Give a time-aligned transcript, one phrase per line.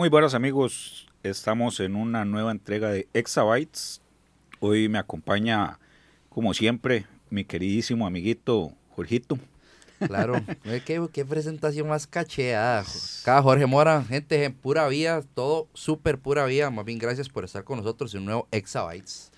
[0.00, 4.00] Muy buenas amigos, estamos en una nueva entrega de Exabytes.
[4.58, 5.78] Hoy me acompaña,
[6.30, 9.38] como siempre, mi queridísimo amiguito Jorgito.
[9.98, 10.42] Claro,
[10.86, 12.82] ¿Qué, qué presentación más cacheada.
[13.26, 16.70] Cada Jorge Mora, gente en pura vida, todo súper pura vida.
[16.70, 19.30] Más bien, gracias por estar con nosotros en un nuevo Exabytes.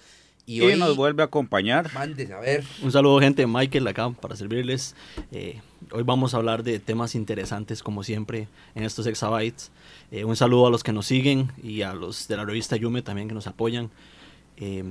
[0.44, 1.92] Y, hoy nos vuelve a acompañar.
[1.94, 2.64] Mándese, a ver.
[2.82, 3.46] Un saludo, gente.
[3.46, 4.96] Michael acá para servirles.
[5.30, 5.60] Eh,
[5.92, 9.70] hoy vamos a hablar de temas interesantes, como siempre, en estos Exabytes.
[10.10, 13.02] Eh, un saludo a los que nos siguen y a los de la revista Yume
[13.02, 13.90] también que nos apoyan.
[14.56, 14.82] Eh,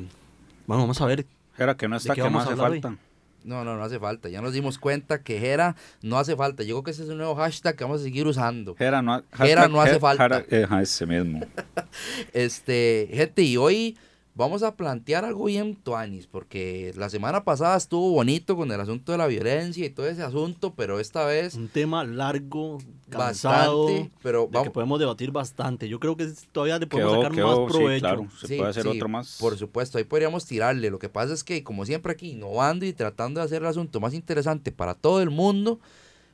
[0.68, 1.26] bueno, vamos a ver.
[1.58, 2.96] Era que no está, que no hace falta.
[3.44, 4.30] No, no, no hace falta.
[4.30, 6.64] Ya nos dimos cuenta que Jera no hace falta.
[6.64, 8.76] Yo creo que ese es un nuevo hashtag que vamos a seguir usando.
[8.76, 9.22] Jera no,
[9.70, 10.46] no hace falta.
[10.50, 11.42] ese mismo.
[12.34, 13.98] este, gente, y hoy
[14.42, 19.12] vamos a plantear algo bien tuanis, porque la semana pasada estuvo bonito con el asunto
[19.12, 21.54] de la violencia y todo ese asunto, pero esta vez...
[21.54, 25.88] Un tema largo, cansado, bastante, pero vamos, que podemos debatir bastante.
[25.88, 27.94] Yo creo que todavía le podemos sacar más provecho.
[27.94, 29.38] Sí, claro, se puede hacer otro más.
[29.40, 30.90] Por supuesto, ahí podríamos tirarle.
[30.90, 34.00] Lo que pasa es que, como siempre aquí, innovando y tratando de hacer el asunto
[34.00, 35.80] más interesante para todo el mundo,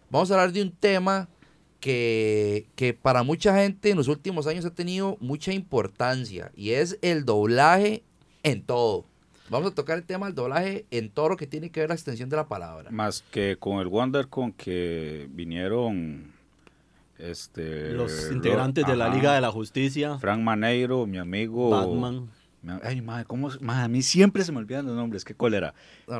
[0.09, 1.27] vamos a hablar de un tema
[1.79, 6.97] que, que, para mucha gente en los últimos años ha tenido mucha importancia y es
[7.01, 8.03] el doblaje
[8.43, 9.05] en todo.
[9.49, 11.95] Vamos a tocar el tema del doblaje en todo lo que tiene que ver la
[11.95, 12.91] extensión de la palabra.
[12.91, 16.33] Más que con el Wonder con que vinieron
[17.17, 20.19] este los integrantes de la Liga de la Justicia.
[20.19, 21.69] Frank Maneiro, mi amigo.
[21.69, 22.29] Batman.
[22.83, 23.49] Ay, madre, ¿cómo?
[23.67, 25.73] a mí siempre se me olvidan los nombres, qué cólera.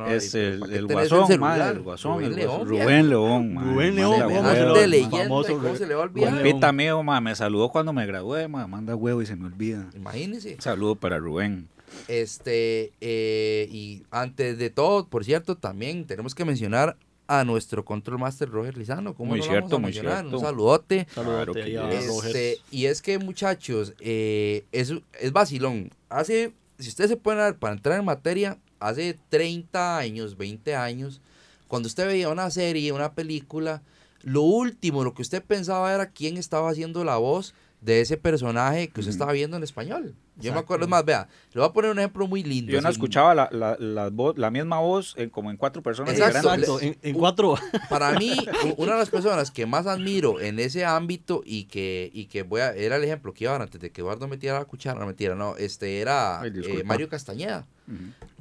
[0.08, 2.68] es el, el, guasón, madre, el guasón, Rubén León.
[2.68, 6.42] Rubén León, Rubén León, ¿cómo se le va a olvidar?
[6.42, 9.88] Pita mío, madre, me saludó cuando me gradué, madre, manda huevo y se me olvida.
[9.94, 10.56] Imagínese.
[10.60, 11.68] saludo para Rubén.
[12.06, 16.96] Este, eh, y antes de todo, por cierto, también tenemos que mencionar
[17.28, 19.14] a nuestro control master Roger Lizano.
[19.14, 20.20] ¿Cómo muy no cierto, vamos a muy mencionar?
[20.20, 20.38] cierto.
[20.38, 21.06] Un saludote.
[21.14, 25.90] Saludote este, y es que, muchachos, eh, es, es vacilón.
[26.08, 31.20] Hace, si ustedes se pueden dar para entrar en materia, hace 30 años, 20 años,
[31.68, 33.82] cuando usted veía una serie, una película,
[34.22, 38.88] lo último, lo que usted pensaba era quién estaba haciendo la voz de ese personaje
[38.88, 40.14] que usted estaba viendo en español.
[40.36, 42.72] Yo me acuerdo, es más, vea, le voy a poner un ejemplo muy lindo.
[42.72, 46.14] Yo no escuchaba la, la, la, voz, la misma voz en, como en cuatro personas
[46.14, 47.56] Exacto, en, en, cuatro.
[47.88, 48.36] Para mí,
[48.76, 52.60] una de las personas que más admiro en ese ámbito y que, y que voy
[52.60, 55.34] a, era el ejemplo que iba antes de que Eduardo metiera la cuchara, no mentira,
[55.34, 57.66] no, este era eh, Mario Castañeda,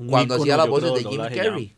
[0.07, 1.75] cuando hacía las voces de Jim Carrey.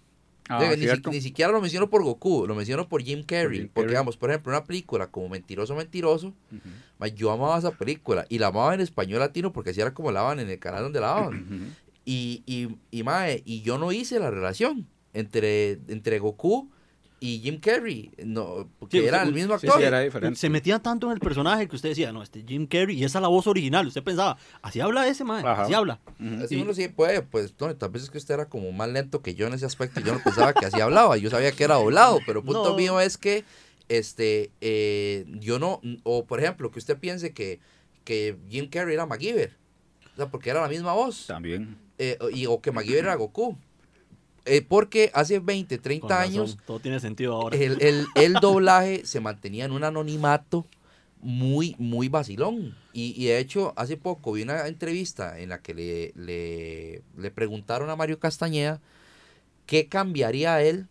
[0.49, 0.75] Ah,
[1.11, 3.69] ni, siquiera lo menciono por Goku, lo menciono por Jim Carrey.
[3.71, 6.33] porque, digamos, por ejemplo, una película como Mentiroso, Mentiroso,
[7.15, 10.31] yo amaba esa película y la amaba en español latino porque así era como la
[10.31, 11.75] en el canal donde la daban.
[12.03, 16.71] y, y, y, mae, y yo no hice la relación entre, entre Goku
[17.19, 19.77] y Jim Carrey, no, porque era el mismo actor.
[19.77, 20.39] Sí, era diferente.
[20.39, 23.19] Se metía tanto en el personaje que usted decía, no, este Jim Carrey, y esa
[23.19, 23.87] es la voz original.
[23.87, 25.99] Usted pensaba, así habla ese man, así habla.
[26.43, 29.21] Así uno sí puede, pues, no, tal vez es que usted era como más lento
[29.21, 31.75] que yo en ese aspecto, yo no pensaba que así hablaba, yo sabía que era
[31.75, 33.43] doblado, pero el punto mío es que,
[33.89, 37.59] este, eh, yo no, o por ejemplo, que usted piense que,
[38.05, 39.57] que Jim Carrey era MacGyver,
[40.13, 41.27] o sea, porque era la misma voz.
[41.27, 41.77] También.
[41.97, 43.57] Eh, y, o que MacGyver era Goku.
[44.49, 47.55] Eh, porque hace 20, 30 Con razón, años Todo tiene sentido ahora.
[47.57, 50.65] el, el, el doblaje se mantenía en un anonimato
[51.21, 52.75] muy, muy vacilón.
[52.93, 57.31] Y, y, de hecho, hace poco vi una entrevista en la que le, le, le
[57.31, 58.79] preguntaron a Mario Castañeda
[59.65, 60.87] qué cambiaría él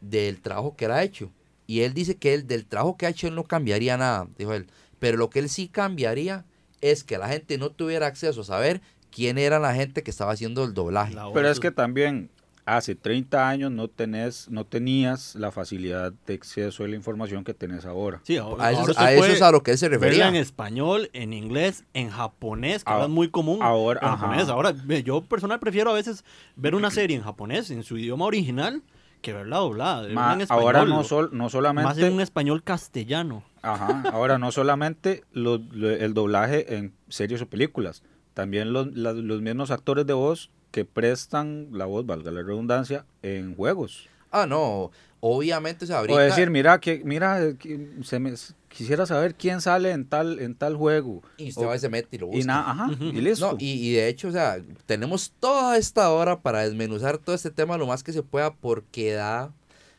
[0.00, 1.30] del trabajo que él ha hecho.
[1.66, 4.52] Y él dice que él, del trabajo que ha hecho él no cambiaría nada, dijo
[4.54, 4.66] él.
[4.98, 6.44] Pero lo que él sí cambiaría
[6.80, 8.80] es que la gente no tuviera acceso a saber
[9.10, 11.14] quién era la gente que estaba haciendo el doblaje.
[11.34, 12.30] Pero es que también
[12.64, 17.54] hace 30 años no tenés, no tenías la facilidad de acceso a la información que
[17.54, 18.20] tenés ahora.
[18.24, 20.28] Sí, ahora, a eso, ahora a eso es a lo que él se refería.
[20.28, 23.58] en español, en inglés, en japonés, que ahora, ahora es muy común.
[23.62, 24.48] Ahora, en japonés.
[24.48, 24.74] ahora,
[25.04, 26.24] yo personal prefiero a veces
[26.56, 28.82] ver una serie en japonés, en su idioma original,
[29.20, 30.08] que verla doblada.
[30.08, 31.88] Ma, en español, ahora no, sol, no solamente...
[31.88, 33.44] Más en un español castellano.
[33.62, 38.02] Ajá, ahora no solamente lo, lo, el doblaje en series o películas,
[38.34, 43.04] también los, la, los mismos actores de voz que prestan la voz, valga la redundancia,
[43.22, 44.08] en juegos.
[44.32, 44.90] Ah, no,
[45.20, 46.18] obviamente, sea, ahorita...
[46.18, 47.54] O decir, mira, que, mira,
[48.02, 48.32] se me,
[48.68, 51.22] quisiera saber quién sale en tal, en tal juego.
[51.36, 52.40] Y usted o, va y se mete y lo busca.
[52.40, 53.52] Y, na, ajá, y listo.
[53.52, 57.50] No, y, y, de hecho, o sea, tenemos toda esta hora para desmenuzar todo este
[57.50, 59.52] tema lo más que se pueda porque da,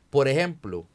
[0.09, 0.85] por ejemplo,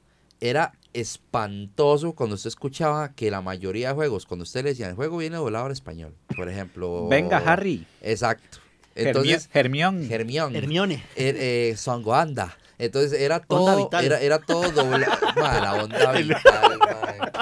[0.41, 4.95] era espantoso cuando usted escuchaba que la mayoría de juegos, cuando usted le decía, el
[4.95, 7.07] juego viene doblado al español, por ejemplo...
[7.09, 7.87] Venga, Harry.
[8.03, 8.59] Exacto.
[9.07, 10.11] Entonces, Hermión.
[10.11, 10.55] Hermión.
[10.55, 11.05] Hermione.
[11.17, 12.57] Er, eh, Songoanda.
[12.79, 15.07] Entonces era todo, era, era todo doble.
[15.37, 16.41] la onda vital,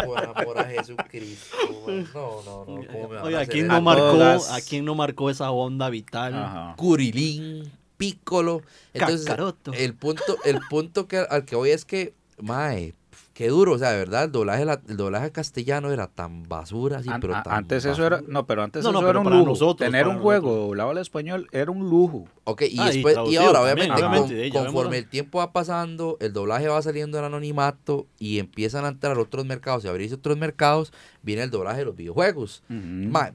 [0.07, 1.57] por amor a Jesucristo.
[1.87, 2.87] No, no, no.
[2.87, 6.75] ¿cómo me Oye, ¿a quién, no marcó, ¿a quién no marcó esa onda vital?
[6.77, 8.63] Curilín, Piccolo.
[8.95, 9.27] Entonces,
[9.75, 12.95] el punto, el punto que, al que voy es que, mae,
[13.37, 17.11] qué duro, o sea, de verdad, el doblaje, el doblaje castellano era tan basura, así,
[17.21, 19.45] pero tan Antes eso era, no, pero antes eso era un lujo.
[19.45, 22.25] Nosotros, Tener un juego doblado al español era un lujo.
[22.45, 26.81] Ok, y ah, después, y, ahora, obviamente, conforme el tiempo va pasando, el doblaje va
[26.81, 31.51] saliendo del anonimato y empiezan a entrar otros mercados y abrirse otros mercados, viene el
[31.51, 32.63] doblaje de los videojuegos.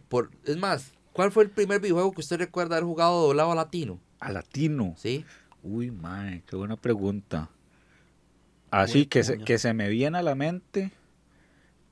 [0.09, 3.55] por, es más, ¿cuál fue el primer videojuego que usted recuerda haber jugado doblado a
[3.55, 3.99] latino?
[4.19, 4.95] A latino.
[4.97, 5.25] Sí.
[5.61, 7.49] Uy, mae, qué buena pregunta.
[8.71, 10.91] Así que se, que se me viene a la mente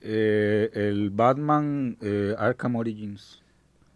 [0.02, 3.42] eh, el Batman eh, Arkham Origins.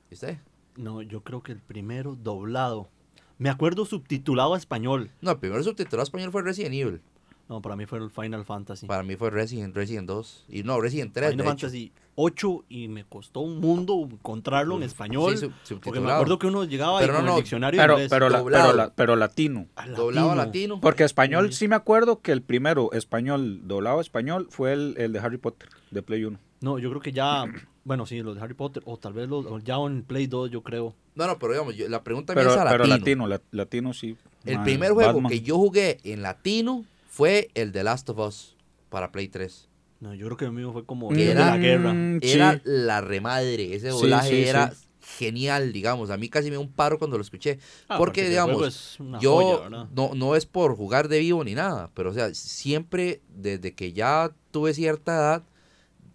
[0.09, 0.39] ¿Viste?
[0.75, 2.89] No, yo creo que el primero doblado.
[3.37, 5.11] Me acuerdo subtitulado a español.
[5.21, 7.01] No, el primero subtitulado a español fue Resident Evil.
[7.49, 8.85] No, para mí fue el Final Fantasy.
[8.85, 10.45] Para mí fue Resident, Resident 2.
[10.49, 11.31] Y no, Resident 3.
[11.31, 15.37] Final Fantasy 8 y me costó un mundo encontrarlo en español.
[15.37, 19.67] Sí, porque me acuerdo que uno llegaba pero no, el diccionario pero, pero, pero, latino.
[19.95, 20.79] Doblado latino.
[20.79, 25.19] Porque español sí me acuerdo que el primero español, doblado español, fue el, el de
[25.19, 26.37] Harry Potter, de Play 1.
[26.61, 27.43] No, yo creo que ya,
[27.83, 30.61] bueno, sí, los de Harry Potter, o tal vez los, ya en Play 2, yo
[30.63, 30.95] creo.
[31.15, 32.83] No, no, pero digamos, la pregunta pero, es a latino.
[32.83, 32.87] Pero
[33.27, 34.17] latino, latino sí.
[34.45, 38.55] El primer juego que yo jugué en latino fue el de Last of Us
[38.89, 39.69] para Play 3.
[40.03, 41.95] No, yo creo que el mío fue como era, la guerra.
[42.21, 43.73] Era la remadre.
[43.73, 46.09] Ese doblaje era genial, digamos.
[46.09, 47.57] A mí casi me dio un paro cuando lo escuché.
[47.87, 52.13] Ah, porque, digamos, yo no, no es por jugar de vivo ni nada, pero o
[52.13, 55.43] sea, siempre desde que ya tuve cierta edad,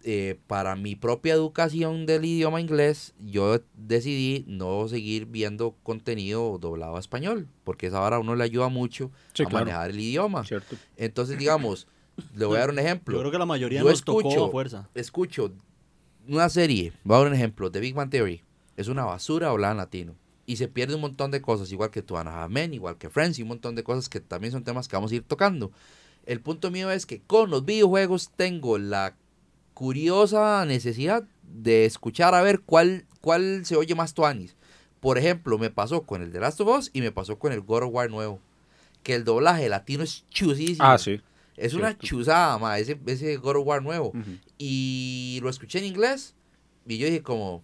[0.03, 6.95] eh, para mi propia educación del idioma inglés, yo decidí no seguir viendo contenido doblado
[6.95, 9.09] a español, porque esa ahora a uno le ayuda mucho
[9.43, 10.45] a manejar el idioma.
[10.95, 11.87] Entonces, digamos,
[12.35, 13.15] le voy a dar un ejemplo.
[13.15, 14.89] Yo creo que la mayoría no escucho, fuerza.
[14.93, 15.51] Escucho
[16.27, 18.43] una serie, voy a dar un ejemplo, The Big Bang Theory.
[18.77, 20.15] Es una basura hablada en latino.
[20.45, 23.43] Y se pierde un montón de cosas, igual que Tuana Men, igual que Friends, y
[23.43, 25.71] un montón de cosas que también son temas que vamos a ir tocando.
[26.25, 29.15] El punto mío es que con los videojuegos tengo la
[29.73, 34.55] curiosa necesidad de escuchar a ver cuál, cuál se oye más tuanis.
[34.99, 37.61] Por ejemplo, me pasó con el de Last of Us y me pasó con el
[37.61, 38.39] God of War nuevo.
[39.03, 40.85] Que el doblaje latino es chusísimo.
[40.85, 41.21] Ah, sí.
[41.59, 44.13] Es una chuzada, ma, ese, ese God of War nuevo.
[44.57, 46.35] Y lo escuché en inglés
[46.87, 47.63] y yo dije como...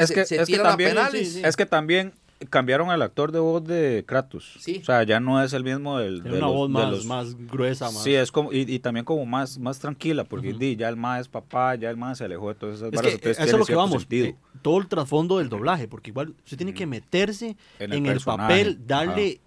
[0.00, 0.96] es, que, es, que también,
[1.44, 2.12] es que también
[2.50, 4.56] cambiaron al actor de voz de Kratos.
[4.58, 4.78] Sí.
[4.82, 7.86] O sea, ya no es el mismo del, de una voz más, más gruesa.
[7.86, 8.02] Más.
[8.02, 11.74] Sí, es como, y, también como más, más tranquila, porque ya el más es papá,
[11.76, 14.36] ya el más se alejó de todas esas es eso es lo que vamos, eh,
[14.62, 19.40] todo el trasfondo del doblaje, porque igual usted tiene que meterse en el, papel, darle,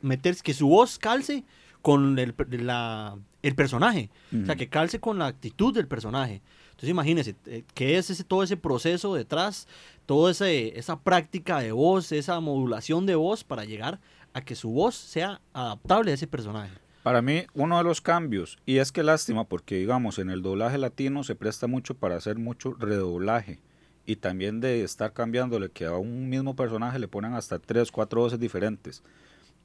[0.00, 1.44] meterse, que su voz calce
[1.84, 2.34] con el,
[2.64, 4.08] la, el personaje,
[4.42, 6.40] o sea, que calce con la actitud del personaje.
[6.70, 9.68] Entonces imagínese, eh, ¿qué es ese, todo ese proceso detrás
[10.06, 14.00] toda esa práctica de voz, esa modulación de voz para llegar
[14.32, 16.72] a que su voz sea adaptable a ese personaje.
[17.02, 20.78] Para mí, uno de los cambios, y es que lástima porque digamos en el doblaje
[20.78, 23.60] latino se presta mucho para hacer mucho redoblaje
[24.06, 28.22] y también de estar cambiándole que a un mismo personaje le ponen hasta tres, cuatro
[28.22, 29.02] voces diferentes.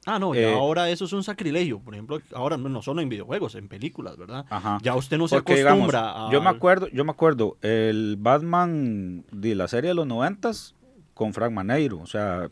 [0.06, 1.78] Ah, no, y eh, ahora eso es un sacrilegio.
[1.78, 4.46] Por ejemplo, ahora no solo en videojuegos, en películas, ¿verdad?
[4.82, 6.32] Ya usted no se acostumbra a...
[6.32, 10.74] Yo me acuerdo, yo me acuerdo, el Batman de la serie de los noventas
[11.12, 12.48] con Frank Maneiro, o sea...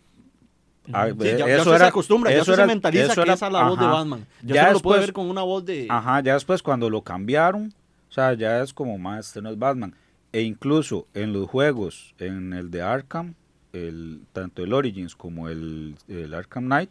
[0.87, 4.26] ya, eso era, se acostumbra, ya se mentaliza que esa es la voz de Batman.
[4.43, 5.87] Ya, ya se lo puede ver con una voz de...
[5.88, 7.73] Ajá, ya después cuando lo cambiaron,
[8.11, 9.95] o sea, ya es como más, este no es Batman.
[10.33, 13.35] E incluso en los juegos, en el de Arkham,
[13.73, 16.90] el, tanto el Origins como el, el Arkham Knight,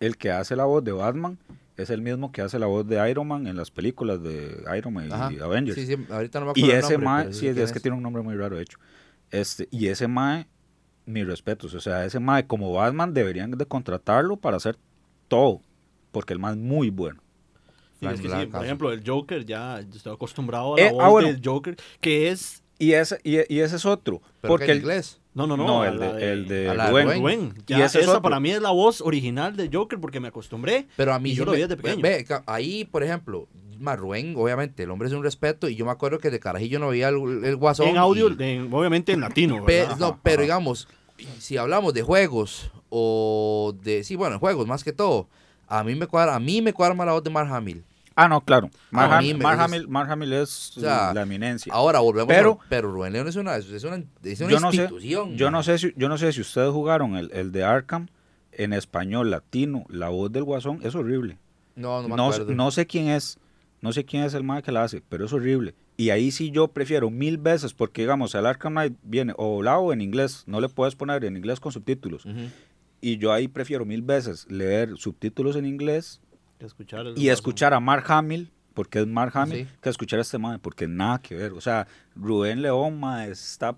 [0.00, 1.38] el que hace la voz de Batman
[1.76, 4.92] es el mismo que hace la voz de Iron Man en las películas de Iron
[4.92, 5.76] Man y Avengers.
[5.76, 8.22] Sí, sí, ahorita no me acuerdo y ese mae, sí, es, que tiene un nombre
[8.22, 8.78] muy raro, de hecho.
[9.30, 10.48] Este, y ese mae,
[11.06, 14.76] mis respetos, o sea, ese mae como Batman deberían de contratarlo para hacer
[15.28, 15.62] todo,
[16.10, 17.22] porque el mae es muy bueno.
[18.00, 22.62] por ejemplo, el Joker ya estoy acostumbrado a la eh, ah, del Joker, que es...
[22.80, 24.22] Y ese, y, ese es otro.
[24.40, 25.20] porque el inglés.
[25.46, 25.84] No, no, no.
[25.84, 27.54] el, de, el de Rubén.
[27.68, 30.88] Ya, y esa para mí es la voz original de Joker porque me acostumbré.
[30.96, 32.02] Pero a mí yo lo vi desde pequeño.
[32.02, 33.46] Ve, ahí, por ejemplo,
[33.78, 36.88] Rubén, obviamente, el hombre es un respeto y yo me acuerdo que de carajillo no
[36.88, 37.86] veía el, guasón.
[37.86, 39.62] En audio, obviamente en latino.
[39.64, 40.88] Pero, no, pero digamos,
[41.38, 45.28] si hablamos de juegos o de, sí, bueno, juegos más que todo,
[45.68, 47.84] a mí me cuadra, a mí me cuadra más la voz de Mark Hamill.
[48.20, 48.68] Ah, no, claro.
[48.90, 51.72] Mark, Hamill, es la eminencia.
[51.72, 55.30] Ahora volvemos pero, pero Rubén León es una, es una, es una yo institución.
[55.30, 57.62] No sé, yo, no sé si, yo no sé si ustedes jugaron el, el de
[57.62, 58.08] Arkham,
[58.50, 61.38] en español latino, la voz del Guasón es horrible.
[61.76, 62.52] No, no me No, acuerdo.
[62.54, 63.38] no sé quién es,
[63.82, 65.76] no sé quién es el mae que la hace, pero es horrible.
[65.96, 69.78] Y ahí sí yo prefiero mil veces, porque digamos, el Arkham Knight viene o doblado
[69.80, 72.24] o en inglés, no le puedes poner en inglés con subtítulos.
[73.00, 76.20] Y yo ahí prefiero mil veces leer subtítulos en inglés
[76.60, 79.74] Escuchar y escuchar a Mark Hamill, porque es Mark Hamill, Sí.
[79.80, 81.52] que escuchar a este mae, porque nada que ver.
[81.52, 81.86] O sea,
[82.16, 83.00] Rubén León,
[83.30, 83.76] está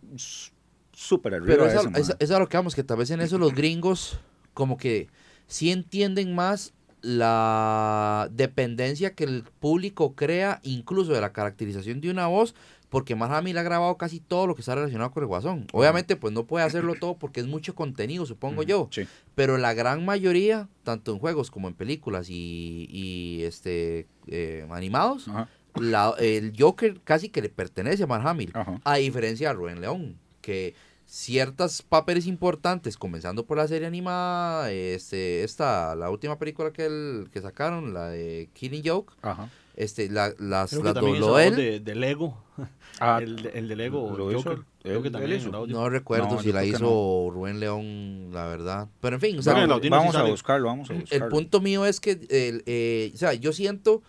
[0.92, 2.00] súper arriba Pero de es a, ese, mae.
[2.00, 4.18] es, es a lo que vamos, que tal vez en eso los gringos
[4.54, 5.08] como que
[5.46, 6.72] sí entienden más
[7.02, 12.54] la dependencia que el público crea incluso de la caracterización de una voz,
[12.90, 15.66] porque Mark Hamill ha grabado casi todo lo que está relacionado con el Guasón.
[15.72, 19.06] Obviamente pues no puede hacerlo todo porque es mucho contenido, supongo yo, Sí.
[19.34, 25.28] pero la gran mayoría, tanto en juegos como en películas y, y, este eh, animados,
[25.76, 28.80] la- el Joker casi que le pertenece a ajá.
[28.84, 30.74] A diferencia de Rubén León, que
[31.06, 37.30] ciertos papeles importantes, comenzando por la serie animada, este, esta, la última película que, el,
[37.32, 39.48] que sacaron, la de Killing Joke, Ajá.
[39.76, 41.56] Este, la, las, Creo las dobló él.
[41.56, 42.42] de, de Lego.
[43.02, 44.14] Ah, el, de- el de Lego.
[44.14, 44.58] ¿lo Joker.
[44.58, 44.64] hizo?
[44.82, 45.66] Creo.
[45.68, 48.88] No recuerdo No, si la hizo Rubén León, la verdad.
[49.00, 51.24] Pero en fin, o sea, vamos a buscarlo, vamos a buscarlo.
[51.24, 54.02] el punto mío es que, el, eh, o sea, yo siento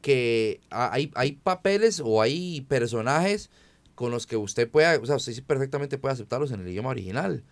[0.00, 3.48] que ha- hay, hay papeles o hay personajes
[3.94, 6.88] con los que usted puede, o sea, usted sí perfectamente puede aceptarlos en el idioma
[6.90, 7.44] original.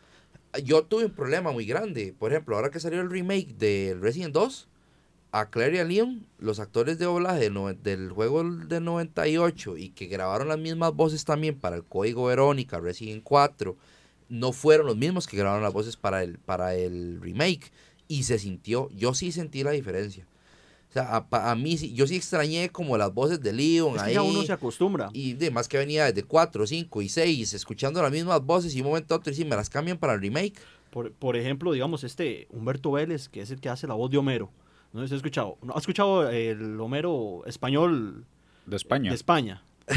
[0.65, 2.15] Yo tuve un problema muy grande.
[2.19, 4.67] Por ejemplo, ahora que salió el remake del Resident 2,
[5.33, 9.91] a Claire y a Leon, los actores de doblaje del, del juego del 98 y
[9.91, 13.77] que grabaron las mismas voces también para el Código Verónica, Resident 4,
[14.29, 17.71] no fueron los mismos que grabaron las voces para el, para el remake.
[18.09, 20.27] Y se sintió, yo sí sentí la diferencia.
[20.89, 24.03] O sea, a, a mí sí, yo sí extrañé como las voces de Leon Es
[24.03, 24.15] que ahí.
[24.15, 25.09] ya uno se acostumbra.
[25.13, 28.89] Y demás que venía desde 4, 5 y 6, escuchando las mismas voces y un
[28.89, 30.55] momento a otro y sí, me las cambian para el remake.
[30.91, 34.19] Por, por ejemplo, digamos, este Humberto Vélez, que es el que hace la voz de
[34.19, 34.51] Homero.
[34.93, 35.57] No sé si has escuchado.
[35.63, 35.73] ¿No?
[35.75, 38.25] ¿Has escuchado el Homero español
[38.67, 39.11] De España.
[39.11, 39.63] de España?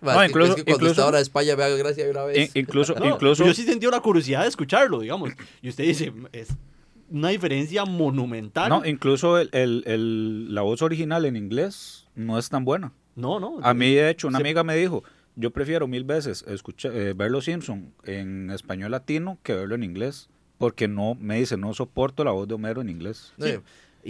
[0.00, 2.22] No, incluso- es que cuando incluso- está ahora de España me hago gracia de una
[2.22, 2.54] vez.
[2.54, 5.32] In- incluso, No, incluso, Yo sí sentí una curiosidad de escucharlo, digamos.
[5.60, 6.50] Y usted dice, es
[7.10, 8.68] una diferencia monumental.
[8.68, 12.92] no, incluso el, el- el- la voz original en inglés no es tan buena.
[13.16, 13.58] no, no.
[13.62, 15.02] A mí, de hecho, una Se- amiga me dijo,
[15.34, 19.82] yo prefiero mil veces escuchar, eh, ver Los Simpson en español latino que verlo en
[19.82, 23.32] inglés, porque no, me dice, no soporto la voz de Homero en inglés.
[23.36, 23.46] No,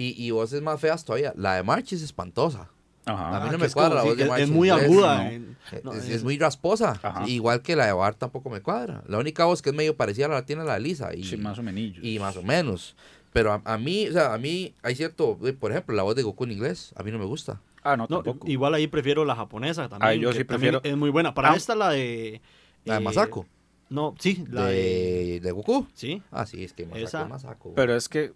[0.01, 1.33] y, y voces más feas todavía.
[1.37, 2.71] La de March es espantosa.
[3.05, 3.29] Ajá.
[3.29, 4.43] A mí Ah, no que me es como- cuadra la sí, voz de es- March
[4.43, 5.25] Es en muy aguda.
[5.25, 5.31] no.
[5.31, 6.99] en- no, es, es- es muy rasposa.
[7.03, 7.27] Ajá.
[7.27, 9.03] Igual que la de Bart tampoco me cuadra.
[9.09, 11.15] La única voz que es medio parecida a la tiene la de Lisa.
[11.15, 11.97] Y, Sí, más o menos.
[12.03, 12.97] y más o menos.
[13.33, 16.17] Pero a, a mí, o sea, a mí hay cierto, eh, por ejemplo, la voz
[16.17, 17.61] de Goku en inglés, a mí no me gusta.
[17.83, 18.49] Ah, no, no, tampoco.
[18.49, 20.11] igual ahí prefiero la japonesa también.
[20.11, 21.33] Ah, yo sí prefiero- Es muy buena.
[21.35, 21.57] Para Ah.
[21.57, 22.41] esta, la de.
[22.85, 23.47] La de eh, Masako,
[23.91, 24.75] No, sí, la de.
[24.75, 25.87] de, de Goku.
[25.95, 26.23] Sí.
[26.31, 27.23] Ah, sí, es que Masako Esa.
[27.23, 27.73] es Masako.
[27.75, 28.33] Pero es que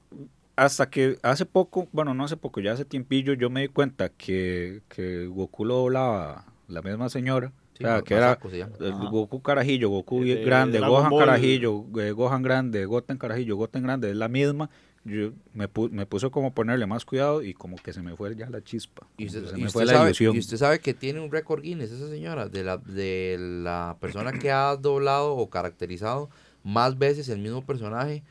[0.57, 4.11] hasta que hace poco, bueno, no hace poco, ya hace tiempillo, yo me di cuenta
[4.11, 7.53] que, que Goku lo doblaba la misma señora.
[7.77, 8.91] Sí, o sea, que era se.
[9.11, 11.25] Goku carajillo, Goku El grande, Gohan Ball.
[11.25, 14.69] carajillo, eh, Gohan grande, Goten carajillo, Goten grande, es la misma.
[15.05, 18.37] Yo me, pu- me puse como ponerle más cuidado y como que se me fue
[18.37, 19.07] ya la chispa.
[19.17, 20.37] Y usted, se y me usted fue la sabe, ilusión.
[20.37, 24.33] y usted sabe que tiene un récord Guinness esa señora, de la, de la persona
[24.33, 26.31] que ha doblado o caracterizado
[26.63, 28.23] más veces el mismo personaje,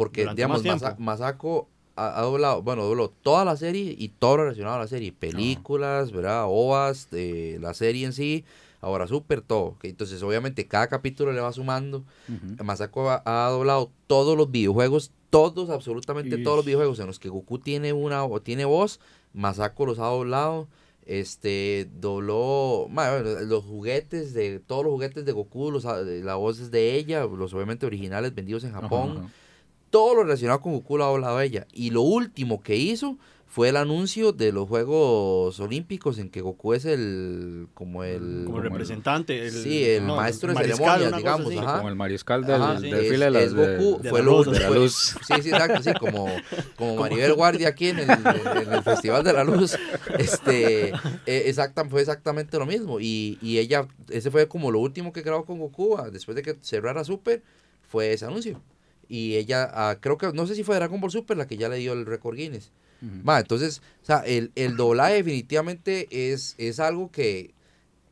[0.00, 0.96] porque Durante digamos, Masa-.
[0.98, 4.86] Masako ha, ha doblado, bueno, dobló toda la serie y todo lo relacionado a la
[4.88, 6.44] serie, películas, ¿verdad?
[6.48, 8.46] OVAs, de la serie en sí,
[8.80, 9.76] ahora súper todo.
[9.82, 12.02] Entonces, obviamente, cada capítulo le va sumando.
[12.64, 16.44] Masako ha, ha doblado todos los videojuegos, todos, absolutamente Ish.
[16.44, 19.00] todos los videojuegos en los que Goku tiene una o tiene voz,
[19.34, 20.66] Masako los ha doblado.
[21.06, 26.70] Este dobló bueno, los juguetes de todos los juguetes de Goku, los, la voz es
[26.70, 29.18] de ella, los obviamente originales vendidos en Ajá, Japón.
[29.18, 29.28] ajá.
[29.90, 31.66] Todo lo relacionado con Goku lo ha doblado ella.
[31.72, 33.16] Y lo último que hizo
[33.48, 38.58] fue el anuncio de los Juegos Olímpicos en que Goku es el como el Como
[38.58, 39.44] el representante.
[39.46, 41.76] el- Sí, el no, maestro de mariscal, ceremonias, digamos, ajá.
[41.78, 44.24] Como el mariscal del, Ajá, del es- file de, las- es Goku, de fue la
[44.26, 45.16] luz, de la fue- luz.
[45.26, 46.28] Sí, sí, exacto, sí, como,
[46.76, 49.76] como Maribel Guardia aquí en el, en el Festival de la Luz.
[50.16, 53.00] Este, eh, exacta, fue exactamente lo mismo.
[53.00, 56.56] Y, y ella, ese fue como lo último que grabó con Goku, después de que
[56.60, 57.42] cerrara Super,
[57.88, 58.60] fue ese anuncio.
[59.10, 61.68] Y ella, ah, creo que, no sé si fue Dragon Ball Super la que ya
[61.68, 62.70] le dio el récord Guinness.
[63.24, 67.54] Ma, entonces, o sea, el, el doblaje definitivamente es, es algo que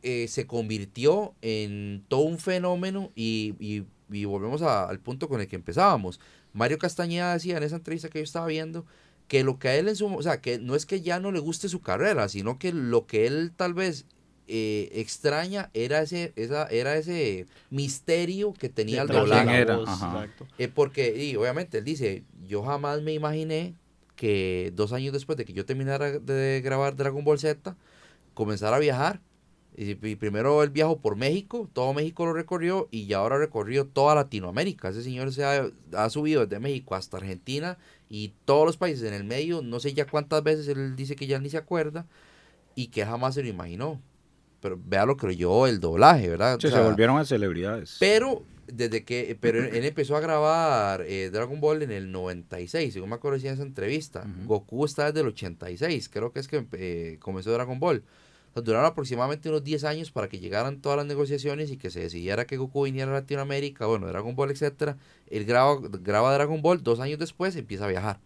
[0.02, 5.40] eh, se convirtió en todo un fenómeno y, y- y volvemos a- al punto con
[5.40, 6.20] el que empezábamos.
[6.52, 8.86] Mario Castañeda decía en esa entrevista que yo estaba viendo
[9.28, 11.30] que lo que a él en su, o sea, que no es que ya no
[11.32, 14.06] le guste su carrera, sino que lo que él tal vez
[14.48, 19.66] eh, extraña era ese, esa, era ese misterio que tenía el doblaje.
[20.58, 23.74] Eh, porque, y obviamente, él dice, yo jamás me imaginé
[24.16, 27.76] que dos años después de que yo terminara de grabar Dragon Ball Z,
[28.32, 29.20] comenzara a viajar.
[29.76, 34.16] Y, primero él viajó por México, todo México lo recorrió y ya ahora recorrió toda
[34.16, 34.88] Latinoamérica.
[34.88, 37.78] Ese señor se ha, ha, subido desde México hasta Argentina
[38.08, 41.28] y todos los países en el medio, no sé ya cuántas veces él dice que
[41.28, 42.06] ya ni se acuerda
[42.74, 44.00] y que jamás se lo imaginó.
[44.60, 46.58] Pero vea lo que yo el doblaje, ¿verdad?
[46.58, 47.96] se volvieron a celebridades.
[48.00, 53.10] Pero desde que, pero él, empezó a grabar eh, Dragon Ball en el 96, según
[53.10, 54.24] me acuerdo en esa entrevista.
[54.44, 58.02] Goku está desde el 86, creo que es que eh, comenzó Dragon Ball.
[58.54, 62.46] duraron aproximadamente unos 10 años para que llegaran todas las negociaciones y que se decidiera
[62.46, 64.96] que Goku viniera a Latinoamérica, bueno, Dragon Ball, etcétera.
[65.28, 68.20] Él graba, graba Dragon Ball, dos años después empieza a viajar.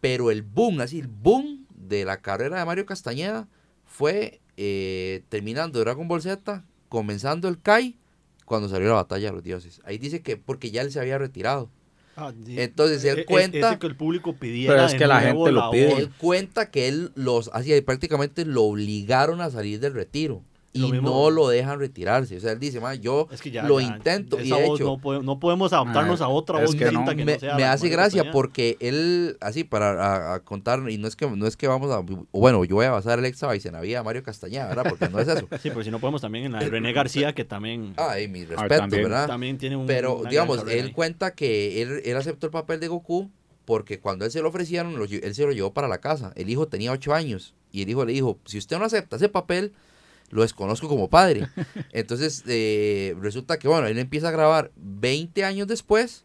[0.00, 3.48] Pero el boom, así, el boom de la carrera de Mario Castañeda
[3.84, 7.96] fue eh, terminando Dragon Ball Z, comenzando el Kai
[8.44, 9.80] cuando salió la batalla de los dioses.
[9.84, 11.70] Ahí dice que porque ya él se había retirado.
[12.14, 15.70] Ah, Entonces él e, e, cuenta que el público pidiera es que la gente lo
[15.70, 15.92] pide.
[15.92, 21.30] Él cuenta que él los hacía prácticamente lo obligaron a salir del retiro y no
[21.30, 22.36] lo dejan retirarse.
[22.36, 23.28] O sea, él dice, yo
[23.64, 24.40] lo intento.
[24.40, 27.88] Y de hecho, no, podemos adaptarnos a otra voz que, no, que me, me hace
[27.88, 32.02] gracia porque él, así para contar, y no es que no es que vamos a,
[32.32, 34.84] bueno, yo voy a basar el extra en la vida de Mario Castañeda, ¿verdad?
[34.88, 35.48] Porque no es eso.
[35.60, 37.94] sí, pero si no podemos también en la de René García, que también.
[37.96, 39.26] Ay, mi ah, respeto, ¿verdad?
[39.26, 39.86] También tiene un.
[39.86, 43.30] Pero, digamos, él cuenta que él, él aceptó el papel de Goku
[43.64, 46.32] porque cuando él se lo ofrecieron, él se lo llevó para la casa.
[46.36, 49.28] El hijo tenía ocho años y el hijo le dijo: Si usted no acepta ese
[49.28, 49.72] papel
[50.30, 51.48] lo desconozco como padre.
[51.92, 56.24] Entonces, eh, resulta que, bueno, él empieza a grabar 20 años después,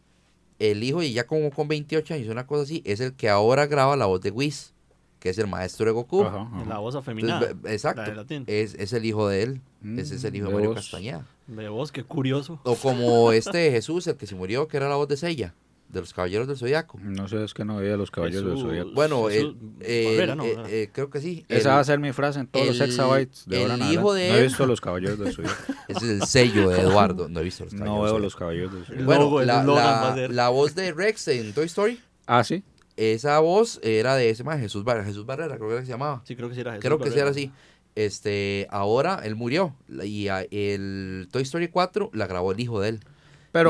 [0.60, 3.66] el hijo, y ya como con 28 años, una cosa así, es el que ahora
[3.68, 4.74] graba la voz de Whis,
[5.20, 6.24] que es el maestro de Goku.
[6.68, 7.54] La voz afeminada.
[7.66, 8.04] exacto.
[8.48, 9.62] Es, es, el hijo de él.
[9.98, 11.28] ese es el hijo de, Mario Castañeda.
[11.48, 12.60] De voz, qué curioso.
[12.64, 15.54] O como este Jesús, el que se murió, que era la voz de Sella
[15.90, 17.00] de los Caballeros del Zodiaco.
[17.02, 18.92] No sé, es que no veía los Caballeros del Zodiaco.
[18.92, 21.46] Bueno, eh, eh, creo que sí.
[21.48, 24.36] Esa va a ser mi frase en todos los exabytes de ahora hijo de No
[24.36, 25.56] he visto los Caballeros del Zodiaco.
[25.88, 27.30] Ese es el sello de Eduardo.
[27.30, 27.98] No he visto los Caballeros.
[27.98, 29.06] No veo los Caballeros del Zodiaco.
[29.06, 32.00] Bueno, la, la, voz de Rex en Toy Story.
[32.26, 32.64] Ah, sí.
[32.98, 35.06] Esa voz era de ese más Jesús Barrera.
[35.06, 36.22] Jesús Barrera, creo que se llamaba.
[36.26, 37.52] Sí, creo que sí era Jesús Creo que sí era así.
[37.96, 39.76] Este, ahora él murió.
[40.04, 43.00] Y el Toy Story 4 la grabó el hijo de él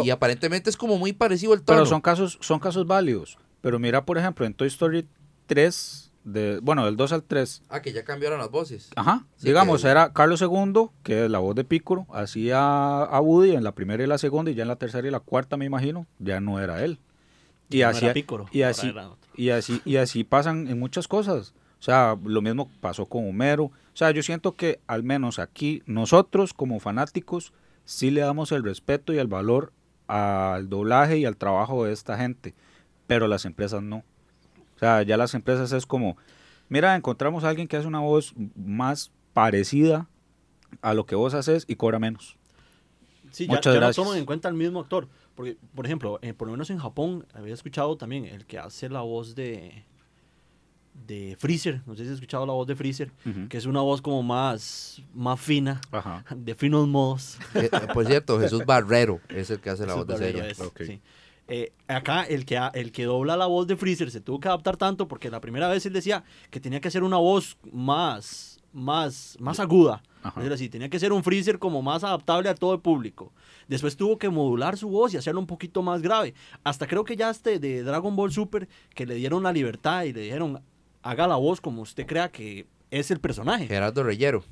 [0.03, 1.79] y aparentemente es como muy parecido el tono.
[1.79, 3.37] Pero son casos, son casos válidos.
[3.61, 5.07] Pero mira, por ejemplo, en Toy Story
[5.47, 7.63] 3, de, bueno, del 2 al 3.
[7.69, 8.89] Ah, que ya cambiaron las voces.
[8.95, 9.25] Ajá.
[9.41, 13.73] digamos, era Carlos II, que es la voz de Piccolo, hacía a Woody en la
[13.73, 16.39] primera y la segunda, y ya en la tercera y la cuarta, me imagino, ya
[16.39, 16.99] no era él.
[17.69, 18.05] Y así,
[18.51, 18.93] y así,
[19.35, 21.53] y así, y así pasan en muchas cosas.
[21.79, 23.65] O sea, lo mismo pasó con Homero.
[23.65, 27.53] O sea, yo siento que al menos aquí nosotros como fanáticos
[27.85, 29.71] sí le damos el respeto y el valor
[30.07, 32.53] al doblaje y al trabajo de esta gente,
[33.07, 34.03] pero las empresas no.
[34.75, 36.17] O sea, ya las empresas es como,
[36.67, 40.07] mira, encontramos a alguien que hace una voz más parecida
[40.81, 42.37] a lo que vos haces y cobra menos.
[43.31, 43.97] Sí, Muchas ya, gracias.
[43.97, 45.07] no toman en cuenta el mismo actor.
[45.35, 48.87] Porque, por ejemplo, eh, por lo menos en Japón, había escuchado también el que hace
[48.87, 49.83] la voz de,
[51.07, 53.11] de Freezer, no sé si has escuchado la voz de Freezer,
[53.49, 55.81] que es una voz como más, más fina,
[56.35, 57.37] de finos modos.
[57.53, 60.47] Eh, eh, por cierto, Jesús Barrero es el que hace la voz de ella.
[61.47, 64.77] Eh, acá el que, el que dobla la voz de Freezer se tuvo que adaptar
[64.77, 69.37] tanto porque la primera vez él decía que tenía que hacer una voz más, más,
[69.39, 70.01] más aguda.
[70.41, 73.31] Es decir, tenía que ser un Freezer como más adaptable a todo el público.
[73.67, 76.33] Después tuvo que modular su voz y hacerlo un poquito más grave.
[76.63, 80.13] Hasta creo que ya este de Dragon Ball Super, que le dieron la libertad y
[80.13, 80.63] le dijeron,
[81.05, 83.67] haga la voz como usted crea que es el personaje.
[83.67, 84.43] Gerardo Reyero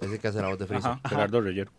[0.00, 0.96] es el que hace la voz de Freezer.
[1.06, 1.70] Gerardo Reyero.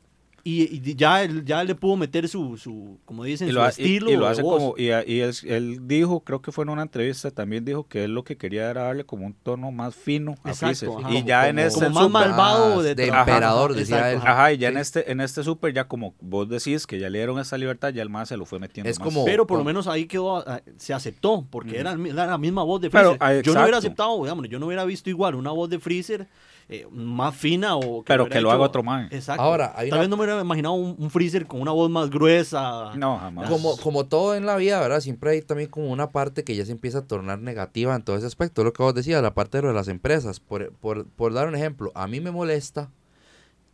[0.43, 4.10] Y, ya, él, ya le pudo meter su, su como dicen, su estilo.
[4.12, 7.88] Y, lo hace como, y, él, dijo, creo que fue en una entrevista, también dijo
[7.88, 10.89] que él lo que quería era darle como un tono más fino a Freezer.
[11.10, 14.19] y ya en este como más malvado de, emperador, decía él.
[14.23, 17.19] Ajá, y ya en este en este super, ya como vos decís que ya le
[17.19, 19.63] dieron esa libertad, ya el más se lo fue metiendo es Como, Pero por lo
[19.63, 23.17] menos ahí quedó, ah, se aceptó, porque era, la misma voz de Freezer.
[23.19, 26.28] Ah, yo no hubiera aceptado, digamos, yo no hubiera visto igual una voz de Freezer
[26.71, 28.03] eh, más fina o...
[28.03, 29.08] Que Pero que lo haga otro man.
[29.12, 29.41] Exacto.
[29.41, 32.95] Ahora, Tal vez no me hubiera imaginado un, freezer con una voz más gruesa.
[32.95, 33.49] No, jamás.
[33.49, 34.99] Como, como todo en la vida, ¿verdad?
[34.99, 38.17] Siempre hay también como una parte que ya se empieza a tornar negativa en todo
[38.17, 38.63] ese aspecto.
[38.63, 40.39] Lo que vos decías, la parte de las empresas.
[40.39, 42.91] Por, por, por dar un ejemplo, a mí me molesta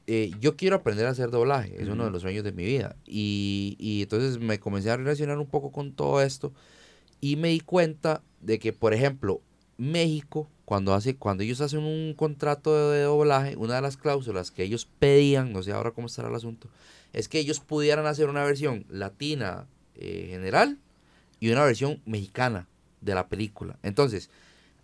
[0.07, 2.95] eh, yo quiero aprender a hacer doblaje, es uno de los sueños de mi vida.
[3.05, 6.53] Y, y, entonces me comencé a relacionar un poco con todo esto
[7.21, 9.41] y me di cuenta de que, por ejemplo,
[9.77, 14.63] México cuando, hace, cuando ellos hacen un contrato de, doblaje, una de las cláusulas que
[14.63, 16.67] ellos pedían, no sé ahora cómo estará el asunto,
[17.13, 20.77] es que ellos pudieran hacer una versión latina eh, general
[21.39, 22.67] y una versión mexicana
[23.01, 23.77] de la película.
[23.83, 24.29] Entonces,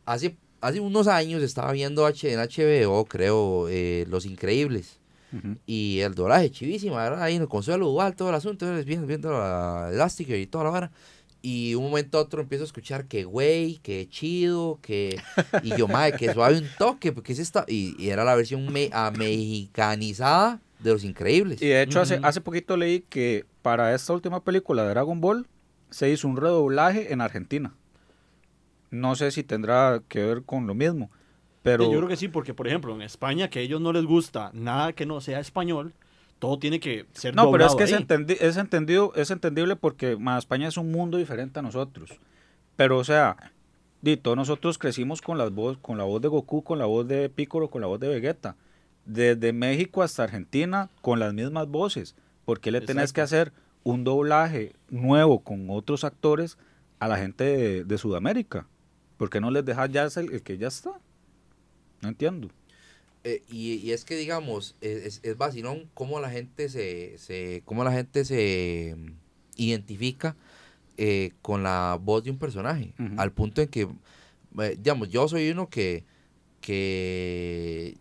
[0.05, 4.97] hace, hace unos años estaba viendo H, en HBO, creo, eh, Los Increíbles.
[5.65, 7.23] Y el doblaje chivísima, ¿verdad?
[7.23, 10.69] Ahí en el Consuelo Duval, todo el asunto, viendo, viendo la elástica y toda la
[10.69, 10.91] vara.
[11.41, 15.19] Y un momento a otro empiezo a escuchar que güey, que chido, que.
[15.63, 17.65] Y yo, madre, que suave un toque, porque es esta.
[17.67, 21.61] Y, era la versión me, mexicanizada de Los Increíbles.
[21.61, 25.47] Y de hecho, hace, hace poquito leí que para esta última película de Dragon Ball
[25.89, 27.73] se hizo un redoblaje en Argentina.
[28.91, 31.09] No sé si tendrá que ver con lo mismo.
[31.63, 31.91] Pero...
[31.91, 34.49] yo creo que sí, porque por ejemplo en España que a ellos no les gusta
[34.53, 35.93] nada que no sea español,
[36.41, 40.67] todo tiene que ser No, pero es que es, es, entendido, es entendible porque España
[40.67, 42.19] es un mundo diferente a nosotros.
[42.75, 43.37] Pero, o sea,
[44.23, 47.29] todos nosotros crecimos con, las voz, con la voz de Goku, con la voz de
[47.29, 48.55] Piccolo, con la voz de Vegeta.
[49.05, 52.15] Desde México hasta Argentina, con las mismas voces.
[52.43, 56.57] ¿Por qué le tenés que hacer un doblaje nuevo con otros actores
[56.97, 58.65] a la gente de, Sudamérica?
[59.17, 60.89] ¿Por qué no les dejas ya el, el que ya está?
[62.01, 62.49] No entiendo.
[63.23, 67.91] Eh, y, es que digamos, es, es vacilón cómo la gente se, se cómo la
[67.91, 69.11] gente se mm,
[69.57, 70.35] identifica
[70.97, 72.93] eh, con la voz de un personaje.
[73.17, 73.87] Al punto en que,
[74.59, 76.03] eh, digamos, yo soy uno que,
[76.61, 77.97] que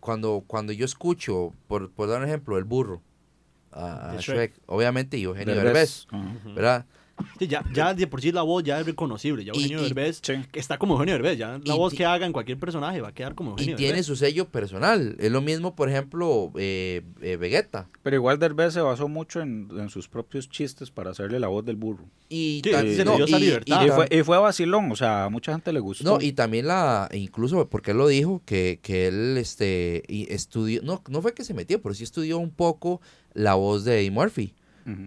[0.00, 3.02] cuando, cuando yo escucho, por, por dar un ejemplo, el burro,
[3.72, 4.54] a, Shrek.
[4.66, 6.06] obviamente, y Eugenio Derbez,
[6.54, 6.86] ¿verdad?
[7.40, 9.44] ya, ya de por sí la voz ya es reconocible.
[9.44, 10.20] Ya Eugenio Derbez
[10.52, 11.38] está como Eugenio Derbez.
[11.38, 14.02] Ya la voz que haga en cualquier personaje va a quedar como Eugenio Y tiene
[14.02, 15.16] su sello personal.
[15.18, 17.88] Es lo mismo, por ejemplo, eh, eh, Vegeta.
[18.02, 21.64] Pero igual Derbez se basó mucho en, en, sus propios chistes para hacerle la voz
[21.64, 22.04] del burro.
[22.28, 24.90] Y, y, fue, vacilón.
[24.90, 26.04] O sea, a mucha gente le gustó.
[26.04, 31.02] No, y también la, incluso porque él lo dijo, que, que él este, estudió, no,
[31.08, 33.00] no fue que se metió, pero sí estudió un poco
[33.34, 34.54] la voz de Eddie Murphy.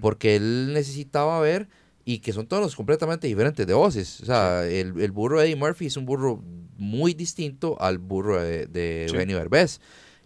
[0.02, 1.68] Porque él necesitaba ver
[2.08, 4.22] y que son todos completamente diferentes de voces.
[4.22, 6.42] O sea, el, el, burro de Eddie Murphy es un burro
[6.78, 9.82] muy distinto al burro de, de Benny Berbés.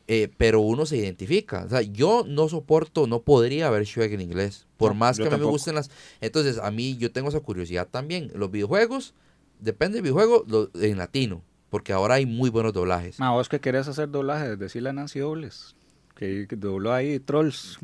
[0.08, 1.64] Eh, pero uno se identifica.
[1.66, 4.68] O sea, yo no soporto, no podría ver Shrek en inglés.
[4.78, 5.90] Por más que a mí me gusten las.
[6.20, 8.32] Entonces, a mí yo tengo esa curiosidad también.
[8.36, 9.16] Los videojuegos,
[9.58, 11.42] depende del videojuego, en latino.
[11.72, 13.18] Porque ahora hay muy buenos doblajes.
[13.18, 15.76] Ma, vos que querés hacer doblajes, decirle a Nancy Dobles
[16.22, 17.80] que, dobló ahí Trolls.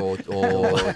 [0.00, 0.16] o,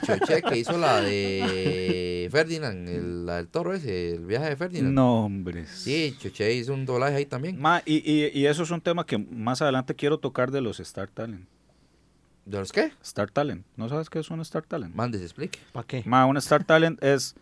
[0.07, 4.95] Choche que hizo la de Ferdinand, el, la del toro ese, el viaje de Ferdinand.
[4.95, 5.67] No, hombre.
[5.67, 7.61] Sí, Choche hizo un doblaje ahí también.
[7.61, 10.79] Ma, y, y, y, eso es un tema que más adelante quiero tocar de los
[10.79, 11.49] Star Talent.
[12.45, 12.93] ¿De los qué?
[13.03, 13.67] Star Talent.
[13.77, 14.95] ¿No sabes qué es un Star Talent?
[14.95, 15.59] Mandes, explique.
[15.73, 16.03] ¿Para qué?
[16.07, 17.35] Ma, un Star Talent es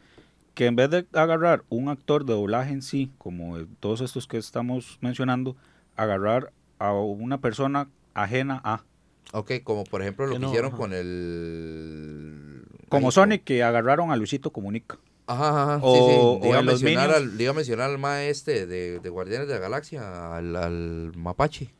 [0.55, 4.39] que en vez de agarrar un actor de doblaje en sí, como todos estos que
[4.39, 5.55] estamos mencionando,
[5.97, 8.85] agarrar a una persona ajena a
[9.33, 12.65] Ok, como por ejemplo lo que, hicieron con el...
[12.89, 14.99] Como Sonic, que agarraron a Luisito Comunica.
[15.27, 16.53] Ajá, ajá, o, sí, sí.
[16.53, 21.71] a mencionar al, a mencionar al maestro de, de, Guardianes de la Galaxia, al, Mapache.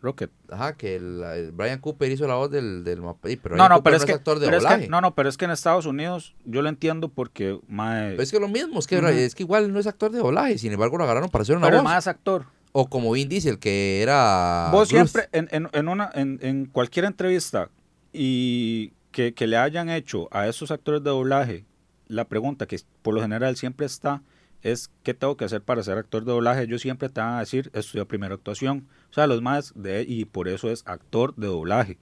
[0.00, 0.30] Rocket.
[0.48, 3.96] Ajá, que el, Brian Cooper hizo la voz del, del Mapache, pero no, no, pero
[3.96, 4.88] es, que, actor de doblaje.
[4.88, 7.58] no, no, pero es que en Estados Unidos yo lo entiendo porque...
[7.66, 8.10] Mae...
[8.10, 10.58] Pero es que lo mismo, es que, es que igual no es actor de doblaje,
[10.58, 11.84] sin embargo lo agarraron para hacer una pero voz.
[11.84, 12.44] Pero más actor.
[12.80, 14.68] O como Vin Diesel, que era.
[14.70, 17.70] Vos siempre, en, en, en, una, en, en cualquier entrevista
[18.12, 21.64] y que, que, le hayan hecho a esos actores de doblaje,
[22.06, 24.22] la pregunta que por lo general siempre está
[24.62, 26.62] es: ¿qué tengo que hacer para ser actor de doblaje?
[26.62, 28.86] Ellos siempre te van a decir: estudia primera actuación.
[29.10, 31.98] O sea, los más, de, y por eso es actor de doblaje.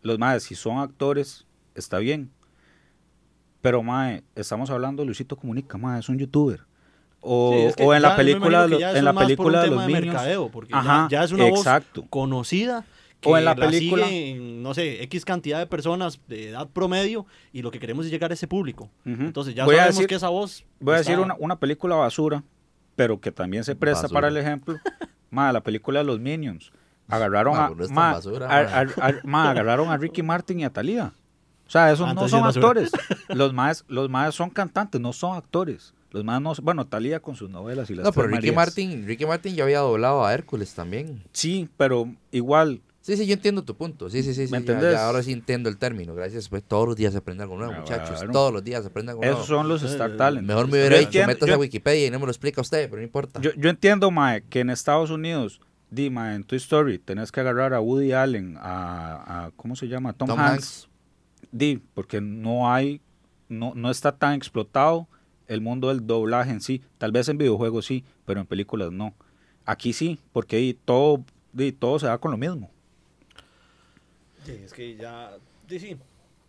[0.00, 2.30] Los más, si son actores, está bien.
[3.60, 6.64] Pero, mae, estamos hablando Luisito Comunica, mae, es un youtuber
[7.22, 10.02] o, o en la película en la película de los niños.
[10.02, 10.72] mercadeo, porque
[11.08, 12.02] ya, es una exacto.
[12.02, 12.84] voz conocida
[13.20, 17.62] que o en la película no sé x cantidad de personas de edad promedio y
[17.62, 18.90] lo que queremos es llegar a ese público.
[19.04, 22.42] Entonces ya sabemos que esa voz voy a decir una, una, película basura
[22.96, 24.76] pero que también se presta para el ejemplo.
[25.30, 26.72] Más la película de los Minions.
[27.08, 27.72] Agarraron a,
[29.24, 31.12] ma, agarraron a Ricky Martin y a Thalía.
[31.66, 32.90] O sea esos no son actores.
[33.28, 37.48] Los más los más son cantantes no son actores los más bueno, Talía con sus
[37.48, 41.24] novelas y las No, pero Ricky Martin, Ricky Martin ya había doblado a Hércules también.
[41.32, 42.82] Sí, pero igual.
[43.00, 44.10] Sí, sí, yo entiendo tu punto.
[44.10, 44.46] Sí, sí, sí.
[44.52, 46.14] ¿Me sí ahora sí entiendo el término.
[46.14, 46.50] Gracias.
[46.50, 48.22] Pues todos los días se aprende algo nuevo, ah, muchachos.
[48.30, 49.36] Todos los días se aprende algo nuevo.
[49.38, 50.46] Esos son los Star Talent.
[50.46, 53.04] Mejor me hubiera dicho, métase a Wikipedia y no me lo explica usted, pero no
[53.04, 53.40] importa.
[53.40, 57.40] Yo, yo entiendo, Mae, que en Estados Unidos, di, Mae, en tu Story, tenés que
[57.40, 60.12] agarrar a Woody Allen, a, a ¿cómo se llama?
[60.12, 60.52] Tom, Tom Hanks.
[60.52, 60.88] Hanks.
[61.50, 63.00] Di, porque no hay,
[63.48, 65.08] no, no está tan explotado
[65.52, 66.82] el mundo del doblaje en sí.
[66.98, 69.14] Tal vez en videojuegos sí, pero en películas no.
[69.64, 71.24] Aquí sí, porque ahí todo,
[71.78, 72.70] todo se da con lo mismo.
[74.44, 75.30] Sí, es que ya,
[75.68, 75.96] sí,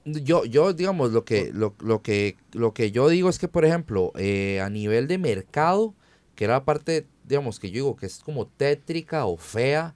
[0.05, 3.65] Yo, yo digamos, lo que, lo, lo que, lo que yo digo es que, por
[3.65, 5.93] ejemplo, eh, a nivel de mercado,
[6.35, 9.93] que era la parte, digamos, que yo digo que es como tétrica o fea,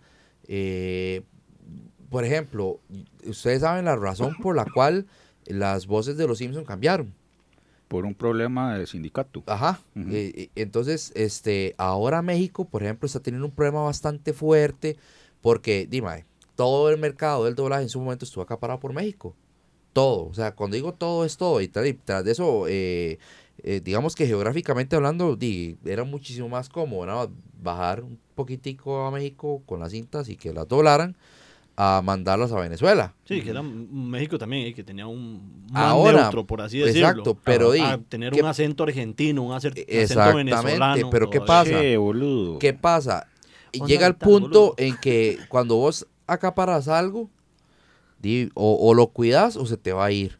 [0.47, 1.23] eh,
[2.09, 2.79] por ejemplo,
[3.25, 5.07] ustedes saben la razón por la cual
[5.45, 7.13] las voces de los Simpsons cambiaron.
[7.87, 9.43] Por un problema de sindicato.
[9.45, 9.79] Ajá.
[9.95, 14.97] Eh, entonces, este, ahora México, por ejemplo, está teniendo un problema bastante fuerte
[15.41, 19.35] porque, dime, todo el mercado del doblaje en su momento estuvo acaparado por México.
[19.93, 20.25] Todo.
[20.25, 21.61] O sea, cuando digo todo es todo.
[21.61, 23.19] Y, tras de eso, eh,
[23.63, 29.61] eh, digamos que geográficamente hablando, di, era muchísimo más cómodo bajar un poquitico a México
[29.65, 31.15] con las cintas y que las doblaran
[31.79, 33.13] a mandarlas a Venezuela.
[33.23, 37.07] Sí, que era México también, eh, que tenía un más Ahora, neutro, por así decirlo.
[37.07, 39.79] Exacto, pero a, tener un acento argentino, un acento,
[40.35, 41.09] venezolano.
[41.11, 41.79] pero ¿qué pasa?
[42.59, 43.27] ¿Qué pasa?
[43.85, 47.29] Llega el punto en que cuando vos acaparas algo,
[48.55, 50.39] o, lo cuidas o se te va a ir.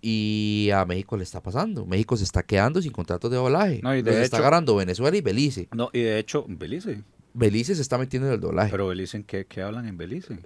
[0.00, 1.84] Y a México le está pasando.
[1.84, 3.80] México se está quedando sin contratos de doblaje.
[3.82, 5.68] No, y de hecho, está agarrando Venezuela y Belice.
[5.74, 7.02] No, y de hecho, Belice.
[7.34, 8.70] Belice se está metiendo en el doblaje.
[8.70, 10.38] Pero Belice, ¿qué, qué hablan en Belice?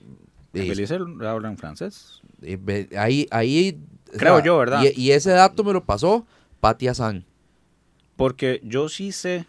[0.53, 2.23] Belice hablan francés.
[2.97, 3.81] Ahí, ahí.
[4.17, 4.83] Creo yo, ¿verdad?
[4.95, 6.27] Y, ese dato me lo pasó
[6.61, 7.25] Patia San.
[8.17, 9.47] Porque yo sí sé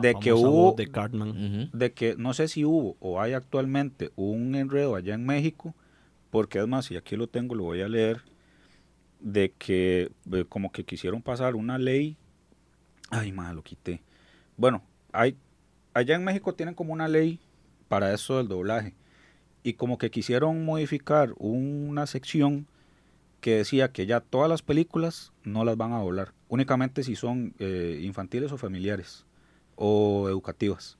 [0.00, 0.74] de que hubo.
[0.76, 1.70] De Cartman.
[1.72, 5.74] De que no sé si hubo o hay actualmente un enredo allá en México.
[6.30, 8.22] Porque es más, y aquí lo tengo, lo voy a leer.
[9.18, 12.16] De que eh, como que quisieron pasar una ley.
[13.10, 14.02] Ay, madre, lo quité.
[14.56, 15.36] Bueno, hay
[15.94, 17.40] allá en México tienen como una ley
[17.88, 18.94] para eso del doblaje.
[19.62, 22.66] Y como que quisieron modificar una sección
[23.40, 26.32] que decía que ya todas las películas no las van a doblar.
[26.48, 29.26] Únicamente si son eh, infantiles o familiares
[29.76, 30.98] o educativas.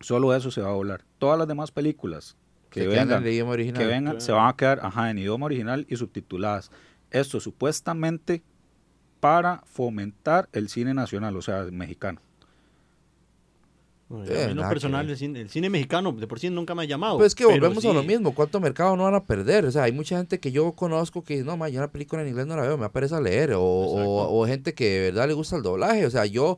[0.00, 1.04] Solo eso se va a doblar.
[1.18, 2.36] Todas las demás películas
[2.70, 6.70] que, vengan, que vengan se van a quedar ajá, en idioma original y subtituladas.
[7.10, 8.42] Esto supuestamente
[9.20, 12.20] para fomentar el cine nacional, o sea, mexicano.
[14.08, 15.18] No, eh, personal, el
[15.50, 17.18] cine, mexicano de por sí nunca me ha llamado.
[17.18, 18.34] Pues es que volvemos a lo mismo.
[18.34, 19.66] ¿Cuánto mercado no van a perder?
[19.66, 22.28] O sea, hay mucha gente que yo conozco que no, ma, yo una película en
[22.28, 23.52] inglés no la veo, me aparece a leer.
[23.52, 26.06] O, o, gente que de verdad le gusta el doblaje.
[26.06, 26.56] O sea, yo,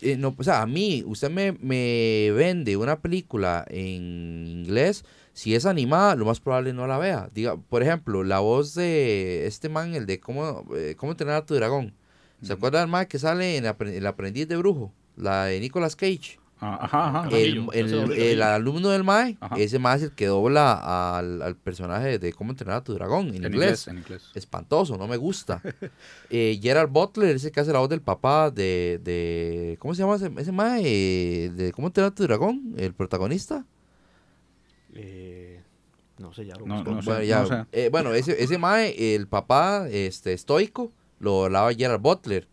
[0.00, 5.04] eh, no, o sea, a mí, usted me, me vende una película en inglés.
[5.34, 7.30] Si es animada, lo más probable no la vea.
[7.32, 11.46] Diga, por ejemplo, la voz de este man, el de cómo, eh, cómo entrenar a
[11.46, 11.94] tu dragón.
[12.42, 14.92] ¿Se acuerda del man que sale en El aprendiz de brujo?
[15.14, 16.41] La de Nicolas Cage.
[16.64, 22.20] Ajá, El, el, alumno del MAE, ese MAE es el que dobla al, al personaje
[22.20, 23.90] de cómo entrenar a tu dragón en, inglés.
[24.32, 25.60] Espantoso, no me gusta.
[26.30, 29.00] eh, Gerald Butler, ese que hace la voz del papá de.
[29.02, 31.50] de ¿Cómo se llama ese, ese MAE?
[31.50, 33.66] De cómo entrenar a tu dragón, el protagonista.
[34.94, 35.60] Eh,
[36.18, 40.92] no sé, ya lo no, bueno, eh, bueno, ese, ese MAE, el papá este, estoico,
[41.18, 42.51] lo hablaba Gerald Butler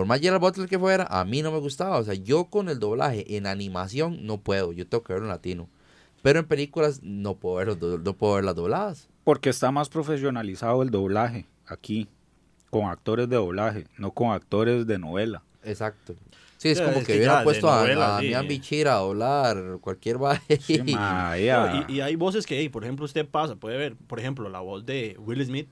[0.00, 1.98] por más Gerald Butler que fuera, a mí no me gustaba.
[1.98, 4.72] O sea, yo con el doblaje en animación no puedo.
[4.72, 5.68] Yo tengo que verlo en latino.
[6.22, 9.10] Pero en películas no puedo ver, no puedo ver las dobladas.
[9.24, 12.08] Porque está más profesionalizado el doblaje aquí,
[12.70, 15.42] con actores de doblaje, no con actores de novela.
[15.64, 16.14] Exacto.
[16.56, 20.58] Sí, es como que, hubiera puesto a, a Mian Bichira a doblar cualquier baje.
[20.66, 25.14] y, hay voces que, por ejemplo, usted pasa, puede ver, por ejemplo, la voz de
[25.18, 25.68] Will Smith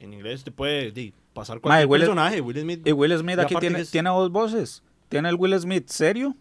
[0.00, 0.90] en inglés, usted puede
[1.32, 2.40] pasar cualquier personaje.
[2.40, 2.86] Will Smith.
[2.86, 4.82] Y Will Smith aquí tiene, tiene dos voces.
[5.08, 6.36] Tiene el Will Smith serio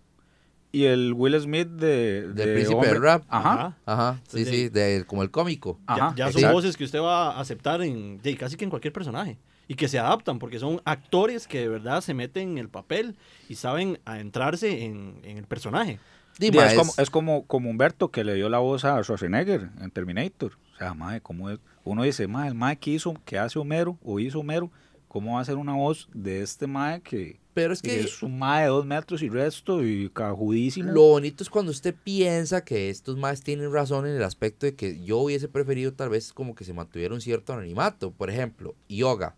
[0.71, 2.31] y el Will Smith de...
[2.33, 3.23] de príncipe del rap.
[3.27, 3.77] Ajá.
[3.85, 4.21] Ajá.
[4.27, 5.79] Sí, sí, de, como el cómico.
[6.15, 9.37] Ya, son voces que usted va a aceptar en casi que en cualquier personaje.
[9.67, 13.15] Y que se adaptan, porque son actores que de verdad se meten en el papel
[13.47, 15.99] y saben adentrarse en, en el personaje.
[16.39, 20.53] es, como, es como, como Humberto que le dio la voz a Schwarzenegger en Terminator.
[20.79, 21.59] Sea, madre, ¿cómo es?
[21.83, 24.71] uno dice, mae, el mae que hizo, que hace Homero o hizo Homero,
[25.09, 28.39] ¿cómo va a ser una voz de este mae que, Pero es, que es un
[28.39, 30.89] mae de dos metros y resto y cajudísimo?
[30.93, 34.75] Lo bonito es cuando usted piensa que estos maes tienen razón en el aspecto de
[34.75, 38.11] que yo hubiese preferido tal vez como que se mantuviera un cierto anonimato.
[38.11, 39.35] Por ejemplo, Yoga.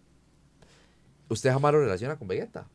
[1.27, 2.67] ¿Usted jamás lo relaciona con Vegeta?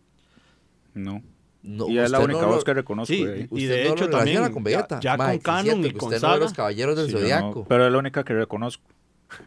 [0.92, 1.22] No.
[1.66, 3.12] Y es la única voz que reconozco.
[3.12, 5.00] Sí, y de hecho también con Vegeta.
[5.00, 6.37] ya con Canon y con Saga.
[6.37, 7.64] los Caballeros del Zodiaco.
[7.68, 8.85] pero es la única que reconozco.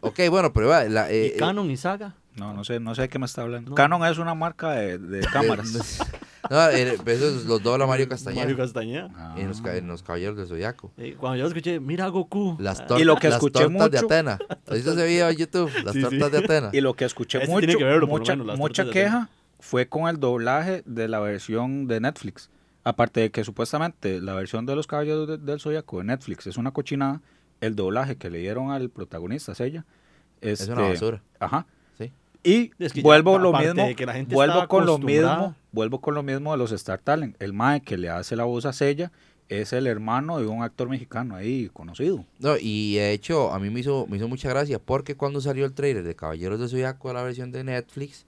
[0.00, 2.14] Ok, bueno, pero la, eh, ¿Y Canon y Saga?
[2.36, 3.74] No, no sé, no sé de qué me está hablando.
[3.74, 5.72] Canon es una marca de, de cámaras.
[6.50, 8.42] no, eh, esos los dobla Mario Castañeda.
[8.42, 9.10] Mario Castañeda.
[9.16, 9.34] Ah.
[9.38, 10.92] En, los, en, los, Caballeros del Zodiaco.
[11.18, 12.56] cuando yo escuché, mira Goku.
[12.60, 14.38] Las y lo que escuché las tortas de Atena.
[14.66, 15.70] ¿Has visto ese video en YouTube?
[15.82, 16.70] Las tortas de Atena.
[16.72, 19.28] Y lo que escuché mucho, mucha, mucha queja
[19.60, 22.50] fue con el doblaje de la versión de Netflix.
[22.82, 26.72] Aparte de que supuestamente la versión de los Caballeros del Zodiaco de Netflix es una
[26.72, 27.20] cochinada
[27.60, 29.84] el doblaje que le dieron al protagonista, es ella.
[30.40, 31.22] es una este, basura.
[31.38, 31.66] Ajá.
[31.98, 32.12] Sí.
[32.42, 35.54] Y Es que ya, vuelvo lo mismo, de que la gente vuelvo con lo mismo,
[35.72, 37.36] vuelvo con lo mismo de los Star Talent.
[37.40, 39.12] El mae que le hace la voz a Sella
[39.48, 42.24] es el hermano de un actor mexicano ahí conocido.
[42.38, 45.66] No, y de hecho, a mí me hizo, me hizo mucha gracia porque cuando salió
[45.66, 48.26] el trailer de Caballeros de Zodiaco, la versión de Netflix,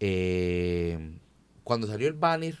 [0.00, 1.18] eh,
[1.64, 2.58] cuando salió el banner,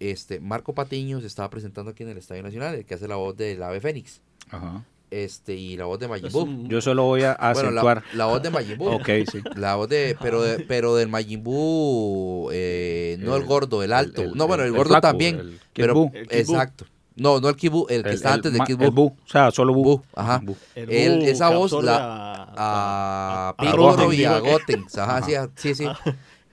[0.00, 3.16] este, Marco Patiño se estaba presentando aquí en el Estadio Nacional, el que hace la
[3.16, 4.84] voz del Ave Fénix, Ajá.
[5.10, 6.68] este, y la voz de Majin Buu.
[6.68, 8.02] Yo solo voy a Bueno, acentuar.
[8.12, 8.88] la, la voz de Majin Buu.
[8.94, 9.40] ok, sí.
[9.54, 14.22] La voz de, pero, de- pero del Majin Buu, eh, no el, gordo, el alto.
[14.22, 15.58] el- no, bueno, el, el gordo flaco, también.
[15.72, 16.84] pero, exacto.
[17.18, 18.90] No, no el Kid Buu, el que El- está el antes del ma- Kid el
[18.90, 19.08] Buu.
[19.10, 19.82] Bu, O sea, solo Bu.
[19.82, 20.38] Bu, ajá.
[20.44, 20.54] Bu.
[20.74, 24.98] el él- esa voz la- a, a, y a Gotenks.
[24.98, 25.48] Ajá, sí, Ajá.
[25.56, 25.86] sí, sí.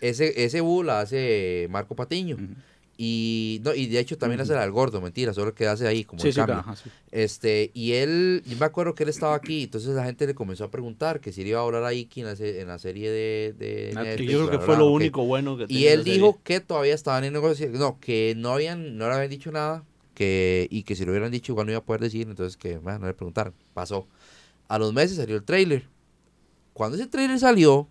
[0.10, 2.38] Ese, ese Bu la hace Marco Patiño.
[2.96, 6.04] Y, no, y de hecho también hace la del gordo, mentira, solo que hace ahí
[6.04, 6.58] como Sí, el sí, cambio.
[6.60, 6.92] ajá, sí.
[7.12, 10.64] Este, y él, yo me acuerdo que él estaba aquí, entonces la gente le comenzó
[10.66, 13.10] a preguntar que si le iba a hablar a Iki en la, en la serie
[13.10, 15.68] de, de Ah, Netflix, yo creo que bla, fue bla, lo único bueno que Y
[15.68, 16.20] tenía él la serie.
[16.20, 19.84] dijo que todavía estaban en negociación, no, que no habían, no le habían dicho nada,
[20.14, 22.80] que, y que si lo hubieran dicho igual no iba a poder decir, entonces que
[22.80, 23.56] no le preguntaron.
[23.74, 24.08] Pasó.
[24.68, 25.88] A los meses salió el trailer.
[26.74, 27.88] Cuando ese trailer salió,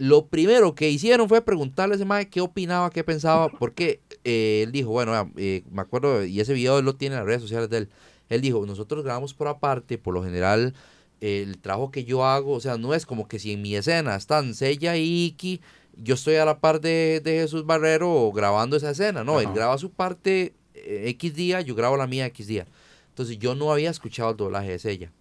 [0.00, 4.62] lo primero que hicieron fue preguntarle a ese mae qué opinaba, qué pensaba, porque eh,
[4.64, 7.42] él dijo, bueno, eh, me acuerdo, y ese video él lo tiene en las redes
[7.42, 7.88] sociales de él.
[8.30, 10.74] Él dijo, nosotros grabamos por aparte, por lo general,
[11.20, 13.74] eh, el trabajo que yo hago, o sea, no es como que si en mi
[13.76, 15.60] escena están Sella y Iki,
[15.96, 19.76] yo estoy a la par de, de Jesús Barrero grabando esa escena, no, él graba
[19.76, 22.66] su parte eh, X día, yo grabo la mía X día.
[23.10, 25.12] Entonces yo no había escuchado el doblaje de Sella.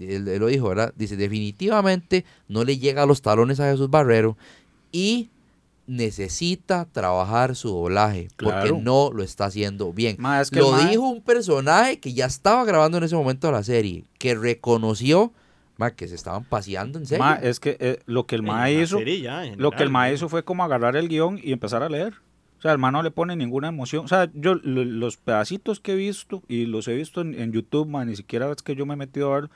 [0.00, 0.92] Él, él lo dijo, ¿verdad?
[0.96, 4.36] Dice, definitivamente no le llega a los talones a Jesús Barrero
[4.92, 5.28] y
[5.86, 10.16] necesita trabajar su doblaje porque no lo está haciendo bien.
[10.18, 13.52] Ma, es que Lo dijo un personaje que ya estaba grabando en ese momento de
[13.54, 15.32] la serie, que reconoció
[15.76, 17.24] ma, que se estaban paseando en serio.
[17.24, 20.14] Ma, es que eh, lo que el la hizo, serie ya, en lo que el
[20.14, 22.14] hizo fue como agarrar el guion y empezar a leer.
[22.58, 24.04] O sea, el mae no le pone ninguna emoción.
[24.04, 27.50] O sea, yo lo- los pedacitos que he visto y los he visto en, en
[27.52, 29.50] YouTube, ma, ni siquiera es que yo me he metido a ver,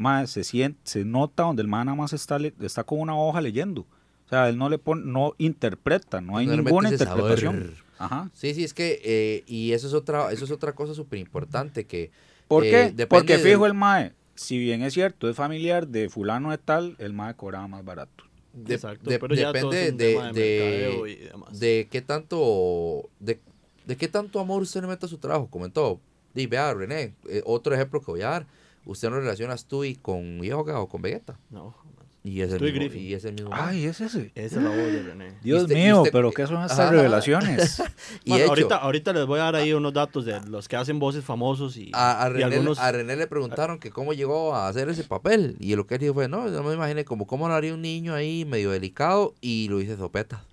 [0.00, 3.16] ma, se siente, se nota donde el mae nada más está, le- está con una
[3.16, 3.82] hoja leyendo.
[4.26, 7.74] O sea, él no le pone, no interpreta, no hay No ninguna interpretación.
[7.98, 8.30] Ajá.
[8.32, 11.84] Sí, sí, es que, eh, y eso es otra, eso es otra cosa súper importante
[11.84, 12.10] que...
[12.48, 13.06] ¿Por eh, qué?
[13.06, 16.94] Porque del- fijo el mae, si bien es cierto, es familiar de fulano de tal,
[16.98, 18.24] el mae cobraba más barato.
[18.54, 21.14] de- Exacto, de- pero ya todo depende es un de, tema de de, mercadeo y
[21.16, 21.60] demás.
[21.60, 23.38] de qué tanto, de,
[23.86, 26.00] de qué tanto amor usted le mete a su trabajo, comentó.
[26.34, 28.46] Y vea, René, eh, otro ejemplo que voy a dar,
[28.84, 31.38] usted no relacionas tú y con Yoga o con Vegeta.
[31.50, 31.74] No,
[32.22, 33.02] Y es el y mismo, Griffin.
[33.02, 33.50] y es el mismo.
[33.52, 34.30] Ay, es ese.
[34.34, 35.34] esa es la voz de René.
[35.42, 36.90] Dios usted- y mío, usted- pero ¿qué son estas Ajá.
[36.90, 37.82] revelaciones?
[38.24, 40.98] y Bueno, ahorita, ahorita les voy a dar ahí unos datos de los que hacen
[40.98, 42.78] voces famosos y, a, a y René, algunos...
[42.78, 45.56] a René le preguntaron que cómo llegó a hacer ese papel.
[45.60, 47.80] Y lo que él dijo fue, no, yo me imaginé como cómo lo haría un
[47.82, 50.44] niño ahí medio delicado y lo hice sopeta.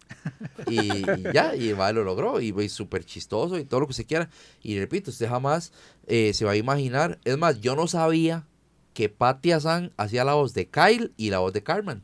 [0.68, 2.40] Y, y ya, y el lo logró.
[2.42, 4.30] Y es súper chistoso y todo lo que se quiera.
[4.62, 5.72] Y repito, usted jamás
[6.08, 7.20] eh, se va a imaginar.
[7.24, 8.46] Es más, yo no sabía
[8.94, 12.04] que Patti Azan hacía la voz de Kyle y la voz de Carmen.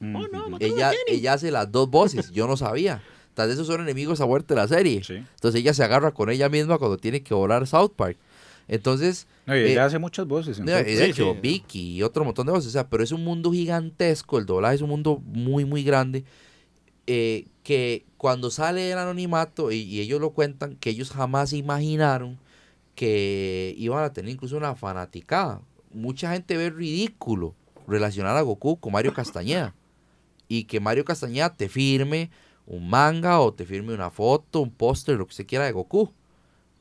[0.00, 3.02] Oh, no, Ella, ella hace las dos voces, yo no sabía.
[3.34, 5.02] Tal vez esos son enemigos a muerte de la serie.
[5.04, 5.14] Sí.
[5.14, 8.16] Entonces ella se agarra con ella misma cuando tiene que volar South Park.
[8.68, 10.64] Entonces, No, y Eh, ella hace muchas voces.
[10.64, 11.38] De Sí, hecho, sí.
[11.40, 14.76] Vicky y otro montón de voces, o sea, pero es un mundo gigantesco, el doblaje
[14.76, 16.24] es un mundo muy, muy grande,
[17.12, 22.38] eh, que cuando sale el anonimato, y, y ellos lo cuentan, que ellos jamás imaginaron
[22.94, 25.60] que iban a tener incluso una fanaticada.
[25.92, 27.54] Mucha gente ve ridículo
[27.86, 29.74] relacionar a Goku con Mario Castañeda,
[30.48, 32.30] y que Mario Castañeda te firme
[32.66, 36.12] un manga o te firme una foto, un póster, lo que se quiera de Goku.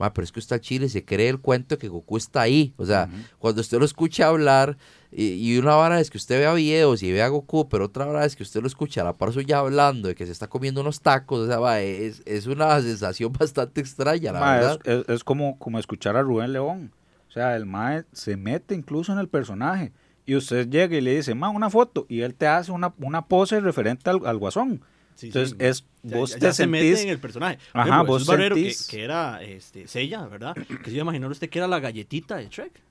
[0.01, 2.73] Ma, pero es que usted al chile se cree el cuento que Goku está ahí.
[2.77, 3.09] O sea,
[3.39, 4.77] cuando usted lo escucha hablar,
[5.11, 8.05] y, y una vara es que usted vea videos y vea a Goku, pero otra
[8.05, 10.47] vara es que usted lo escucha a la par suya hablando de que se está
[10.47, 11.39] comiendo unos tacos.
[11.41, 14.79] O sea, va, es, es una sensación bastante extraña, la Ma, verdad.
[14.85, 16.91] es, es- es como, como escuchar a Rubén León.
[17.29, 19.93] O sea, el mae se mete incluso en el personaje.
[20.25, 22.05] Y usted llega y le dice, ma, una foto.
[22.09, 24.81] Y él te hace una, una pose referente al, al guasón.
[25.15, 25.65] Sí, Entonces, sí.
[25.65, 27.03] es, vos ya- te ya se mete sentís...
[27.05, 27.59] en el personaje.
[27.71, 30.55] Por Ajá, ejemplo, vos Barrero, que, sentís- que era este, Sella, ¿verdad?
[30.55, 32.81] Que se imagina usted que era la galletita de Shrek.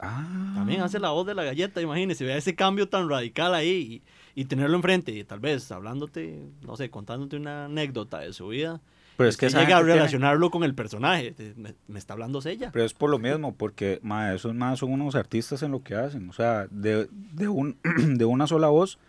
[0.00, 0.52] Ah.
[0.54, 4.02] También hace la voz de la galleta, imagínese, vea ese cambio tan radical ahí
[4.36, 8.48] y, y tenerlo enfrente y tal vez hablándote, no sé, contándote una anécdota de su
[8.48, 8.80] vida.
[9.16, 11.32] Pero es que esa llega a gente tiene- relacionarlo con el personaje.
[11.32, 12.70] te- Me, me está hablando Sella.
[12.72, 15.96] Pero es por lo mismo, porque ma, esos más son unos artistas en lo que
[15.96, 16.30] hacen.
[16.30, 17.76] O sea, de, de, un,
[18.16, 19.00] de una sola voz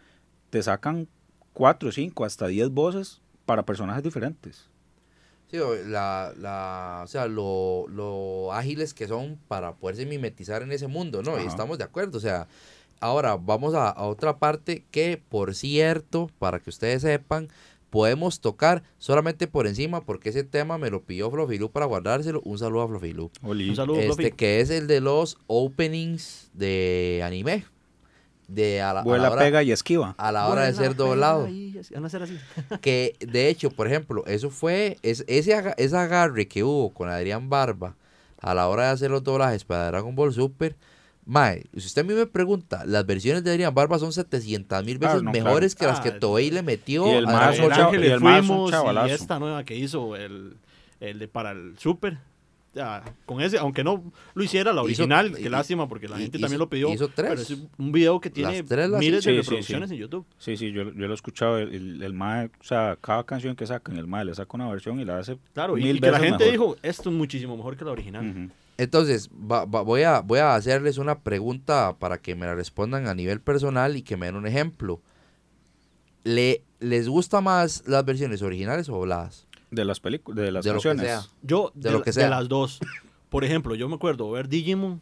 [0.50, 1.08] te sacan
[1.54, 4.70] cuatro, cinco, hasta diez voces para personajes diferentes.
[5.50, 10.72] Sí, o la, la, o sea, lo, lo ágiles que son para poderse mimetizar en
[10.72, 11.42] ese mundo, ¿no?
[11.42, 12.48] Y estamos de acuerdo, o sea,
[13.00, 17.50] ahora vamos a, a otra parte que, por cierto, para que ustedes sepan,
[17.90, 22.42] podemos tocar solamente por encima porque ese tema me lo pidió Flofilu para guardárselo.
[22.46, 23.32] Un saludo a Flofilu.
[23.42, 27.66] Un saludo, Este que es el de los openings de anime.
[28.50, 30.16] De a la, a la hora, pega y esquiva.
[30.18, 31.48] a la hora de ser doblado.
[31.48, 32.38] y así.
[32.82, 37.50] Que de hecho, por ejemplo, eso fue, es, ese, ese agarre que hubo con Adrián
[37.50, 37.96] Barba
[38.42, 40.76] a la hora de hacer los doblajes para Dragon Ball Super.
[41.26, 44.98] Mae, si usted a mí me pregunta, las versiones de Adrián Barba son 700 mil
[44.98, 47.58] veces Ah, no, mejores que las Ah, que Toei le metió y el a más
[47.58, 47.82] Dragon el.
[47.86, 50.58] Ángel y más un esta nueva que hizo el,
[51.00, 52.18] el de para el Super.
[52.74, 56.18] Ya, con ese, aunque no lo hiciera la Hizo- original, y- qué lástima porque la
[56.18, 56.94] y- gente hizo- también lo pidió.
[56.94, 57.30] hizo tres.
[57.32, 59.96] Pero es un video que tiene Las tres las miles de sí, reproducciones sí.
[59.96, 60.26] en YouTube.
[60.38, 61.58] Sí, sí, yo, yo lo he escuchado.
[61.58, 64.70] El, el, el mae, o sea, cada canción que sacan, el mae le saca una
[64.70, 66.52] versión y la hace Claro, y, mil y que la gente mejor.
[66.52, 68.52] dijo, esto es muchísimo mejor que la original.
[68.78, 73.08] Entonces, va- va- voy, a, voy a hacerles una pregunta para que me la respondan
[73.08, 75.02] a nivel personal y que me den un ejemplo.
[76.24, 79.48] ¿Le, ¿Les gusta más las versiones originales o dobladas?
[79.72, 81.06] De las películas, de las De lo que canciones.
[81.24, 81.32] sea.
[81.42, 82.30] Yo, De de, lo que de sea.
[82.30, 82.80] las dos.
[83.30, 85.02] Por ejemplo, yo me acuerdo ver Digimon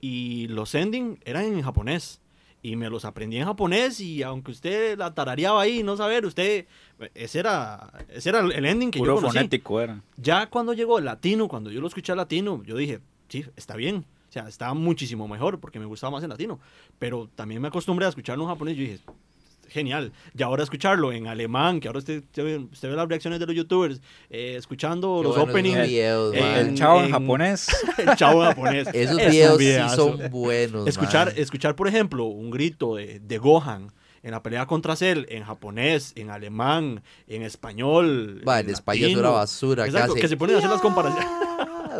[0.00, 2.20] y los ending eran en japonés.
[2.62, 6.66] Y me los aprendí en japonés y aunque usted la tarareaba ahí, no saber, usted,
[7.14, 9.38] ese era, ese era el ending que Puro yo conocí.
[9.38, 10.02] fonético era.
[10.18, 13.00] Ya cuando llegó el latino, cuando yo lo escuché al latino, yo dije,
[13.30, 14.04] sí, está bien.
[14.28, 16.60] O sea, está muchísimo mejor porque me gustaba más en latino.
[16.98, 18.98] Pero también me acostumbré a escucharlo en japonés y yo dije,
[19.70, 20.12] genial.
[20.36, 23.46] Y ahora escucharlo en alemán, que ahora usted, usted ve, usted ve las reacciones de
[23.46, 26.44] los youtubers, eh, escuchando Qué los buenos openings, videos, en-.
[26.68, 27.68] El chavo en, en- japonés.
[27.98, 28.88] el chavo japonés.
[28.94, 30.86] Esos es videos sí son buenos.
[30.86, 31.40] Escuchar, mae.
[31.40, 33.92] escuchar, por ejemplo, un grito de, de Gohan
[34.22, 38.42] en la pelea contra Cell en japonés, en alemán, en español.
[38.44, 39.86] Mae, en español es una basura.
[39.86, 41.28] Exacto, que, que se ponen a hacer las comparaciones.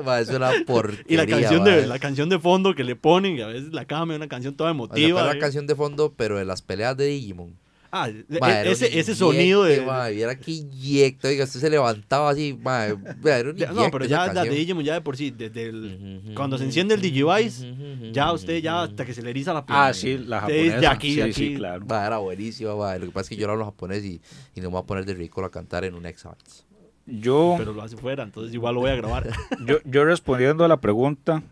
[0.04, 1.04] Mae, es una porquería.
[1.08, 3.84] Y la canción, de, la canción de fondo que le ponen, y a veces la
[3.84, 5.22] cambia, una canción toda O sea, emotiva.
[5.24, 5.38] la ¿eh?
[5.38, 7.56] canción de fondo, pero de las peleas de Digimon.
[7.92, 9.80] Ah, e- era un ese, ese sonido de...
[9.80, 11.26] mae, viera que inyecto.
[11.26, 12.56] Oiga, usted se levantaba así.
[12.64, 14.50] era de- no, pero ya la de.
[14.50, 17.74] Digimon ya de por sí, desde el, cuando se enciende el Digivice,
[18.12, 19.76] ya usted ya hasta que se le eriza la piel.
[19.76, 20.78] Ah, sí, la japonesa.
[20.78, 21.54] de aquí, sí, de sí, aquí.
[21.56, 21.84] claro.
[21.84, 23.00] Era buenísimo, mae.
[23.00, 24.20] Lo que pasa es que yo no hablo japonés y,
[24.54, 26.64] y no me voy a poner de ridículo a cantar en un Exabytes.
[27.06, 29.28] Yo, Pero lo hace fuera, entonces igual lo voy a grabar.
[29.66, 31.42] yo, yo respondiendo a la pregunta,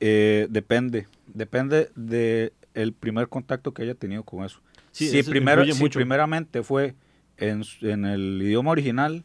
[0.00, 1.06] eh, depende.
[1.26, 4.60] Depende de el primer contacto que haya tenido con eso.
[4.90, 5.98] Sí, si, eso primero, si mucho.
[5.98, 6.94] primeramente fue
[7.36, 9.24] en, en el idioma original,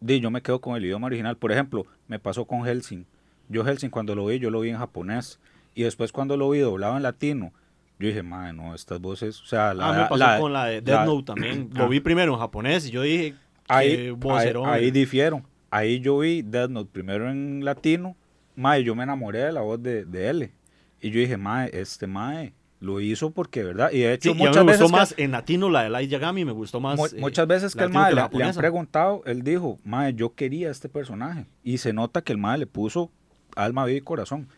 [0.00, 1.36] di, yo me quedo con el idioma original.
[1.36, 3.06] Por ejemplo, me pasó con Helsing.
[3.48, 5.40] Yo Helsing cuando lo vi, yo lo vi en japonés.
[5.74, 7.52] Y después cuando lo vi doblado en latino,
[7.98, 10.66] yo dije, madre, no, estas voces, o sea, la, ah, me pasó la- con la
[10.66, 11.70] de Death Note también.
[11.74, 11.78] Ah.
[11.80, 13.34] Lo vi primero en japonés y yo dije,
[13.68, 15.42] ahí, ahí, ahí difiero.
[15.70, 18.16] Ahí yo vi Death Note primero en latino,
[18.54, 20.52] mae, yo me enamoré de la voz de, de L.
[21.00, 23.90] Y yo dije, mae, este mae lo hizo porque, ¿verdad?
[23.92, 26.10] Y de hecho, Sí, muchas me veces gustó que- más en latino la de Light
[26.10, 26.96] Yagami, me gustó más.
[26.96, 30.34] Mu- eh, muchas veces que el mae le, le han preguntado, él dijo, mae, yo
[30.34, 31.46] quería este personaje.
[31.64, 33.10] Y se nota que el mae le puso
[33.56, 34.48] alma, vida y corazón.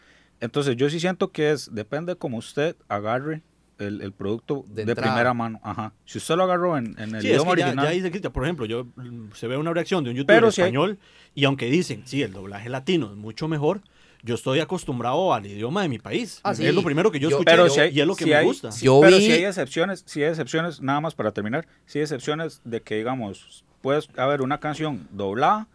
[0.41, 3.43] Entonces yo sí siento que es, depende como usted agarre
[3.79, 5.61] el, el producto De primera mano.
[5.63, 5.93] Ajá.
[6.05, 7.87] Si usted lo agarró en, en el Sí, es idioma que ya, original.
[7.87, 10.51] ya dice Cristian, por ejemplo, yo mm, se ve una reacción de un youtuber Pero
[10.51, 10.99] si hay- español
[11.35, 13.81] y aunque dicen, sí, el doblaje latino es mucho mejor,
[14.25, 16.41] yo estoy acostumbrado al idioma de mi país.
[16.43, 16.73] Ah, es sí.
[16.73, 18.31] lo primero que yo, Yo- escuché pero yo- si hay- y es lo que si
[18.31, 18.71] me hay- gusta.
[18.81, 22.61] Pero vi- si hay excepciones, si hay excepciones, nada más para terminar, si hay excepciones
[22.65, 25.69] de que, digamos, puedes haber una canción doblada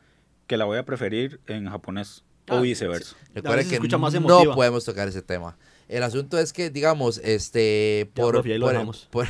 [0.48, 3.16] que la voy a preferir en japonés Ah, o viceversa.
[3.34, 5.56] Recuerden veces se que escucha más no podemos tocar ese tema.
[5.94, 9.28] El asunto es que, digamos, este, por, profe, lo por, por-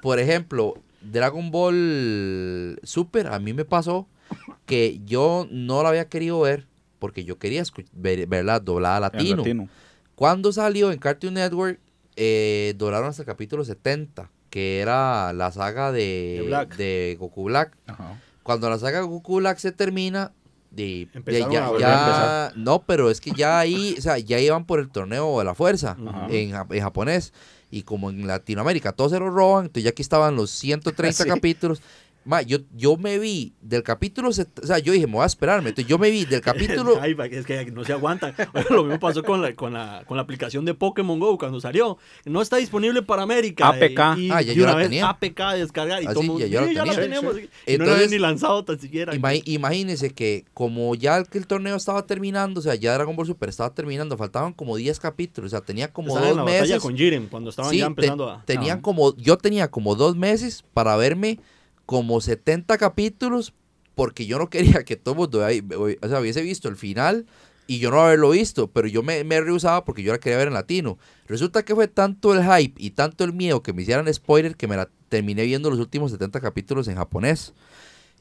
[0.00, 4.06] por ejemplo, Dragon Ball Super, a mí me pasó
[4.66, 6.66] que yo no la había querido ver
[6.98, 9.36] porque yo quería ver, verla doblada latino.
[9.38, 9.68] latino.
[10.14, 11.78] Cuando salió en Cartoon Network,
[12.16, 16.76] eh, doblaron hasta el capítulo 70, que era la saga de, De Black.
[16.76, 17.76] de Goku Black.
[17.86, 18.20] Ajá.
[18.42, 20.32] Cuando la saga Goku Black se termina,
[20.70, 24.78] de, de- ya, ya- no, pero es que ya ahí, o sea, ya iban por
[24.80, 25.96] el torneo de la fuerza
[26.28, 27.32] en, en japonés.
[27.70, 31.28] Y como en Latinoamérica todos se lo roban, entonces ya aquí estaban los 130 Sí.
[31.28, 31.82] capítulos.
[32.24, 35.26] Ma, yo, yo me vi del capítulo, set- o sea, yo dije, me voy a
[35.26, 35.70] esperarme.
[35.70, 38.34] Entonces yo me vi del capítulo, Ay, es que no se aguantan.
[38.52, 41.58] Bueno, lo mismo pasó con la, con, la, con la aplicación de Pokémon Go cuando
[41.60, 41.96] salió.
[42.26, 43.68] No está disponible para América.
[43.68, 44.18] APK.
[44.18, 45.08] Y, y Ah, ya yo una la vez tenía.
[45.08, 47.20] APK descargar y Ah, todo sí, el mundo, ya yo la "Sí, ya la tenía".
[47.20, 47.36] tenemos.
[47.36, 49.14] Y no la Entonces, habían ni lanzado tan siquiera.
[49.14, 53.16] Ima- imagínense que como ya el, que el torneo estaba terminando, o sea, ya Dragon
[53.16, 56.36] Ball Super estaba terminando, faltaban como 10 capítulos, o sea, tenía como Estaban en dos
[56.36, 56.82] la batalla meses.
[56.82, 58.42] con Jiren cuando estaban Sí, ya te- empezando a...
[58.44, 58.82] tenían Ah.
[58.82, 61.38] como, yo tenía como dos meses para verme
[61.88, 63.54] como 70 capítulos,
[63.94, 67.24] porque yo no quería que todo el mundo, o sea, hubiese visto el final
[67.66, 70.48] y yo no haberlo visto, pero yo me, me rehusaba porque yo la quería ver
[70.48, 70.98] en latino.
[71.26, 74.68] Resulta que fue tanto el hype y tanto el miedo que me hicieran spoiler que
[74.68, 77.54] me la terminé viendo los últimos 70 capítulos en japonés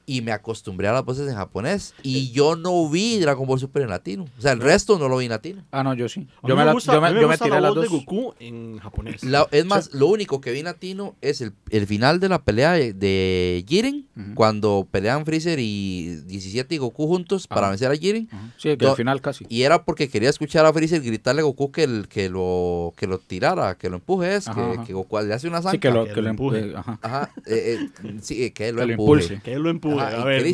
[0.10, 3.84] y me acostumbré a las voces en japonés y yo no vi Dragon Ball Super
[3.84, 4.26] en latino.
[4.38, 5.66] O sea, el resto no lo vi en latino.
[5.70, 6.28] Ah, no, yo sí.
[6.44, 9.22] Yo me, gusta, yo me, yo me tiré la voz de Goku en japonés.
[9.52, 12.72] es más, lo único que vi en latino es el, el final de la pelea
[12.72, 18.30] de, de Jiren, cuando pelean Freezer y 17 y Goku juntos para vencer a Jiren.
[18.56, 19.46] Sí, que al final casi.
[19.50, 23.08] Y era porque quería escuchar a Freezer gritarle a Goku que, el, que, lo, que
[23.08, 25.72] lo tirara, que lo empuje, es, que, que, Goku le hace una zanca.
[25.72, 26.74] Sí, que lo, que lo empuje.
[26.74, 26.98] Ajá.
[27.02, 29.42] ajá eh, eh, sí, que lo empuje.
[29.44, 29.97] Que lo empuje.
[30.00, 30.46] A ver,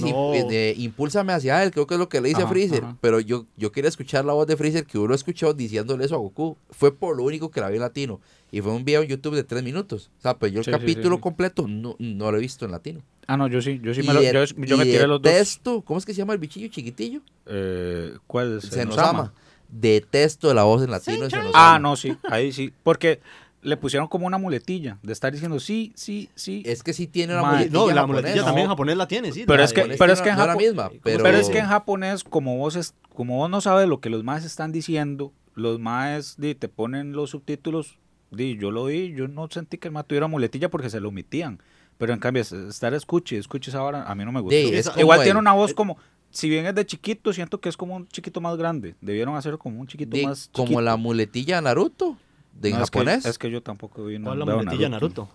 [0.78, 2.84] impúlsame hacia él, creo que es lo que le dice a Freezer.
[3.02, 6.20] Pero yo, yo quería escuchar la voz de Freezer que uno escuchó diciéndole eso a
[6.20, 6.58] Goku.
[6.72, 8.20] Fue por lo único que la vi en latino.
[8.52, 10.12] Y fue un video en YouTube de tres minutos.
[10.20, 13.02] O sea, pues yo el capítulo completo no, no, lo he visto en latino.
[13.26, 13.80] Ah, no, yo sí.
[13.82, 15.32] Yo sí me, lo, yo, yo me tiré los dos.
[15.32, 17.22] Detesto, ¿cómo es que se llama el bichillo chiquitillo?
[17.48, 18.66] Eh, ¿Cuál es?
[18.66, 19.34] Se, nos, ama.
[19.70, 21.30] Detesto la voz en latino.
[21.30, 22.16] Se nos ah, no, sí.
[22.30, 22.72] Ahí sí.
[22.84, 23.22] Porque
[23.64, 26.64] le pusieron como una muletilla de estar diciendo sí, sí, sí.
[26.66, 27.72] Es que sí tiene una muletilla.
[27.72, 29.46] No, la muletilla también en japonés la tiene, sí.
[29.48, 30.74] Pero es que, pero es que en japonés.
[31.02, 31.28] Pero...
[31.28, 34.72] es que en japonés, como vos, como vos no sabes lo que los maes están
[34.72, 37.98] diciendo, los maes te ponen los subtítulos.
[38.32, 41.10] Di, yo lo vi, yo no sentí que el mae tuviera muletilla porque se lo
[41.10, 41.62] omitían.
[41.98, 45.00] Pero en cambio, estar escuche, escuche esa hora, a mí no me gusta.
[45.00, 45.98] Igual tiene una voz como
[46.32, 48.96] si bien es de chiquito, siento que es como un chiquito más grande.
[49.02, 50.66] Debieron hacerlo como un chiquito más chiquito.
[50.66, 52.18] Como la muletilla Naruto
[52.54, 53.26] de japonés.
[53.26, 55.30] Es que, yo tampoco vi no, la muletilla Naruto.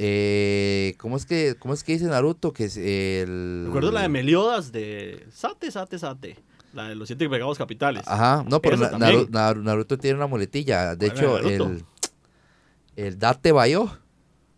[0.00, 2.52] Eh, ¿cómo, es que, ¿Cómo es que dice Naruto?
[2.52, 3.64] Que es el...
[3.66, 6.36] Recuerdo la de Meliodas de Sate, Sate, Sate.
[6.72, 8.04] La de los siete pegados capitales.
[8.06, 10.94] Ajá, no, pero Naruto, tiene una muletilla.
[10.94, 11.82] De hecho, el,
[12.94, 13.90] el Date Bayo.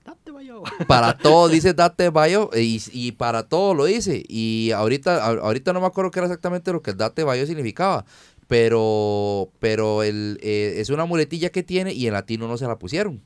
[0.04, 0.62] Date Bayo.
[0.86, 4.24] Para todo dice Date Bayo y, y, para todo lo dice.
[4.28, 8.04] Y ahorita, ahorita no me acuerdo qué era exactamente lo que el Date Bayo significaba
[8.50, 12.80] pero, pero el, eh, es una muletilla que tiene y en latino no se la
[12.80, 13.22] pusieron.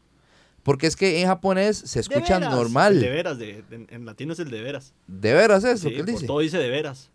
[0.63, 3.01] Porque es que en japonés se escucha normal.
[3.01, 4.93] de veras, de, en latino es el de veras.
[5.07, 6.27] ¿De veras es lo que él dice?
[6.27, 7.11] Todo dice de veras.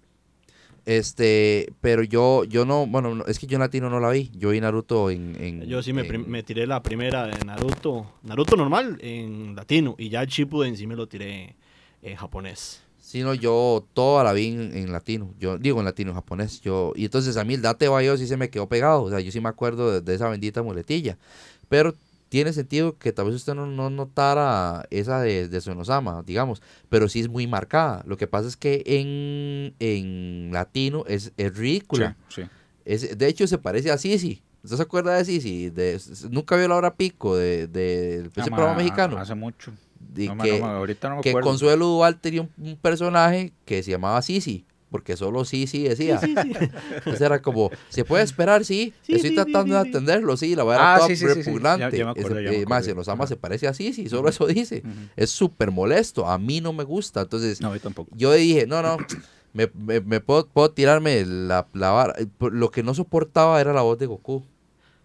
[0.88, 4.32] Este, pero yo, yo no, bueno, es que yo en latino no la vi.
[4.34, 5.36] Yo vi Naruto en.
[5.40, 9.94] en yo sí me, me, tiré la primera de Naruto, Naruto normal en latino.
[10.00, 11.56] Y ya el Shippuden sí me lo tiré
[12.02, 12.82] en japonés.
[13.10, 15.34] Sino yo toda la vi en, latino.
[15.40, 16.62] Yo digo en latino, japonés.
[16.62, 19.02] Yo, y entonces a mí el Date Bayo sí se me quedó pegado.
[19.02, 21.18] O sea, yo sí me acuerdo de, esa bendita muletilla.
[21.70, 21.96] Pero
[22.30, 26.62] tiene sentido que tal vez usted no, no notara esa de, de Sonosama, digamos.
[26.90, 28.04] Pero sí es muy marcada.
[28.06, 32.16] Lo que pasa es que en, en latino es, es ridícula.
[32.28, 32.44] Sí,
[32.86, 34.44] Es, de hecho, se parece a Sisi.
[34.62, 35.72] ¿Usted se acuerda de Sisi?
[35.72, 36.00] De,
[36.30, 39.18] nunca vio la hora pico del de, de, ese programa mexicano.
[39.18, 39.74] Hace mucho
[41.22, 46.20] que, Consuelo Duval tenía un, personaje que se llamaba Sisi, porque solo Sisi decía.
[46.24, 48.66] Entonces era como, ¿se puede esperar?
[48.66, 52.66] Sí, estoy tratando de atenderlo, sí, la verdad ah, toda repugnante.
[52.66, 54.84] más, en los amas se parece a Sisi, solo eso dice.
[55.16, 57.22] Es súper molesto, a mí no me gusta.
[57.22, 57.60] Entonces,
[58.16, 58.98] yo dije, no, no.
[59.52, 64.06] Me, me, puedo, puedo, tirarme la, la Lo que no soportaba era la voz de
[64.06, 64.44] Goku.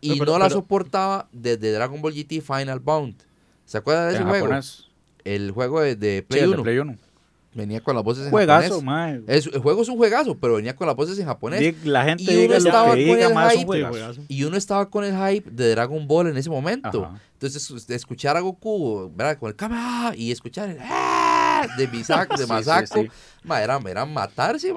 [0.03, 3.15] Y no la soportaba desde Dragon Ball GT Final Bound.
[3.65, 4.49] ¿Se acuerda de ese juego?
[5.25, 6.97] El juego de, de Play, 1.
[7.55, 9.23] Venía con las voces en juegazo, japonés.
[9.29, 11.85] Es, el juego es un juegazo, pero venía con las voces en japonés.
[11.85, 15.71] La gente y uno estaba con el hype, Y uno estaba con el hype de
[15.71, 17.13] Dragon Ball en ese momento.
[17.35, 19.39] Entonces, de escuchar a Goku, ¿verdad?
[19.39, 21.67] Con el Kama y escuchar el ¡Ah!
[21.79, 23.05] de Misako, de Masako,
[23.45, 24.75] era, era, matarse,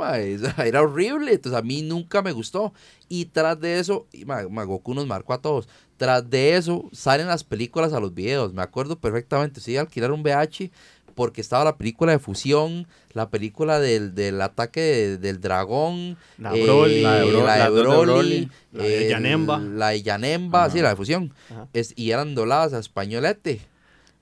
[0.64, 1.34] era horrible.
[1.34, 2.74] Entonces, a mí nunca me gustó.
[3.10, 5.68] Y tras de eso, Goku nos marcó a todos.
[5.98, 8.54] Tras de eso, salen las películas a los videos.
[8.54, 9.60] Me acuerdo perfectamente.
[9.60, 10.72] Sí, alquilar un VH
[11.18, 17.02] porque estaba la película de fusión, la película del, del ataque del dragón, la, Broly,
[17.02, 21.34] la de, Broly, la de Yanemba, la de Yanemba, sí, la de fusión,
[21.74, 23.62] es, y eran dobladas a españolete.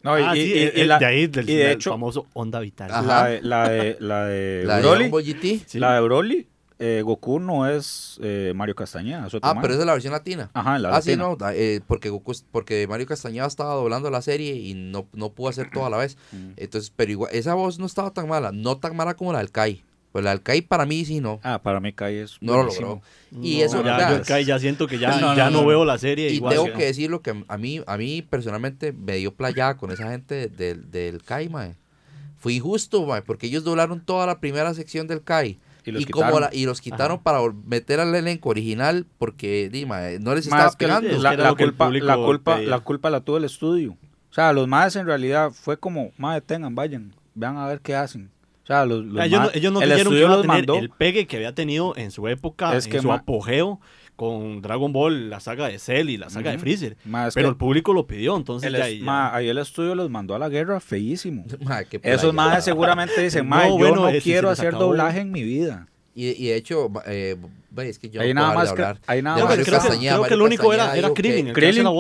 [0.04, 2.90] No, y, ah, y, de ahí del, y de hecho, famoso Onda Vital.
[2.90, 5.12] La de, la de, la de, la Broly,
[5.74, 6.48] la de Broly
[6.78, 9.28] eh, Goku no es eh, Mario Castañeda.
[9.42, 10.50] ah, pero esa es la versión latina.
[10.54, 14.56] Ajá, la ah, sí, no, eh, porque, Goku, porque Mario Castañeda estaba doblando la serie
[14.56, 16.18] y no, no pudo hacer todo a la vez.
[16.36, 16.54] Mm.
[16.58, 19.52] Entonces, pero igual, esa voz no estaba tan mala, no tan mala como la del
[19.52, 19.84] Kai.
[20.12, 21.40] Pues la del Kai para mí sí no.
[21.44, 22.38] Ah, para mí Kai es.
[22.42, 23.02] No lo logró.
[23.42, 26.32] Y eso ya, yo Kai ya siento que ya no, ya no, veo la serie.
[26.32, 29.78] Y igual, tengo que decir lo que a mí, a mí personalmente me dio playada
[29.78, 31.76] con esa gente del, del Kai, mae.
[32.38, 36.50] Fui justo, mae, porque ellos doblaron toda la primera sección del Kai y los quitaron,
[36.52, 41.10] y los quitaron para meter al elenco original porque Dima, no les estaba pegando.
[41.20, 43.98] La, culpa, la, culpa, la culpa la tuvo el estudio.
[44.30, 47.96] O sea, los más en realidad fue como, madre, tengan, vayan, vean a ver qué
[47.96, 48.30] hacen.
[48.64, 50.38] O sea, los, los Ah, ellos, no, ellos no el creyeron que estudio iba a
[50.38, 50.76] los tener mandó.
[50.80, 53.80] el pegue que había tenido en su época, Es en que su apogeo,
[54.16, 56.58] con Dragon Ball, la saga de Cell y la saga de.
[56.60, 56.98] Freezer.
[57.06, 59.94] Ma, Pero el público lo pidió, entonces el ya, es- ya- ma, ahí el estudio
[59.96, 61.46] los mandó a la guerra feísimo.
[61.64, 64.68] Ma, qué Esos más seguramente dicen, ma, No, yo bueno, no ese se quiero hacer
[64.70, 64.86] acabó.
[64.86, 65.88] doblaje en mi vida.
[66.18, 67.36] Y, y de hecho, eh,
[67.78, 70.14] es que yo no nada puedo más hablar nada No, más creo que, Castañeda.
[70.16, 71.48] creo que el único era, Castañeda era Krillin,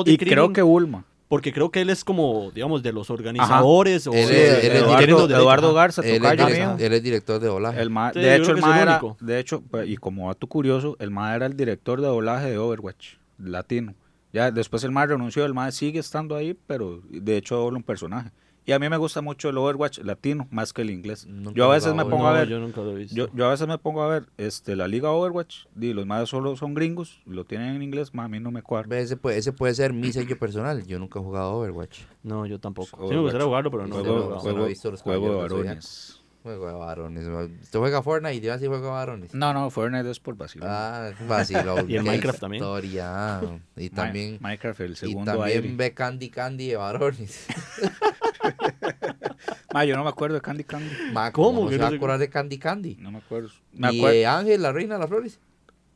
[0.05, 1.03] y creo que Bulma.
[1.27, 4.67] Porque creo que él es como, digamos, de los organizadores o Él de- es- de-
[4.67, 5.73] él es de- Eduardo.
[5.73, 6.85] Garza, Él es, tocayo direct- mío.
[6.85, 7.81] él es director de doblaje.
[7.81, 10.95] El ma- Sí, de hecho, el ma era, de hecho, pues, y como dato curioso,
[10.99, 13.93] el ma era el director de doblaje de Overwatch, latino.
[14.33, 17.83] Ya después el ma renunció, el ma sigue estando ahí, pero de hecho dobla un
[17.83, 18.31] personaje.
[18.67, 21.27] Y a mí me gusta mucho el Overwatch latino más que el inglés.
[21.27, 23.15] Nunca yo a veces me pongo a ver, yo nunca lo he visto.
[23.15, 26.27] yo, yo a veces me pongo a ver este la liga Overwatch, y los más
[26.29, 28.97] solo son gringos, lo tienen en inglés, ma, a mí no me cuadra.
[28.99, 30.83] Ese puede, ese puede ser mi sello personal.
[30.87, 31.99] Yo nunca he jugado Overwatch.
[32.23, 33.07] No, yo tampoco.
[33.07, 33.95] Sí me gustaría jugarlo, pero no.
[33.95, 34.39] Juego- he Juego, jugado.
[34.39, 36.21] juego- juego, he visto los juego de varones.
[36.41, 37.25] Juego de varones.
[37.63, 38.39] ¿Usted juega Fortnite?
[38.39, 39.33] Yo así juego de varones.
[39.33, 40.61] No, no, Fortnite es por vacío.
[40.63, 41.75] Ah, vacilo.
[41.87, 42.63] Y el Minecraft también.
[42.63, 43.41] Historia.
[43.77, 45.75] Y también, Minecraft, el y segundo también aire.
[45.75, 47.45] ve Candy Candy de varones.
[49.73, 50.89] Ma, yo no me acuerdo de Candy Candy.
[51.13, 52.95] Ma, ¿Cómo ¿Cómo que se no va a acordar de Candy Candy?
[52.99, 53.49] No me acuerdo.
[53.73, 54.15] Me Y acuerdo.
[54.17, 55.39] eh, Ángel, la reina de las flores.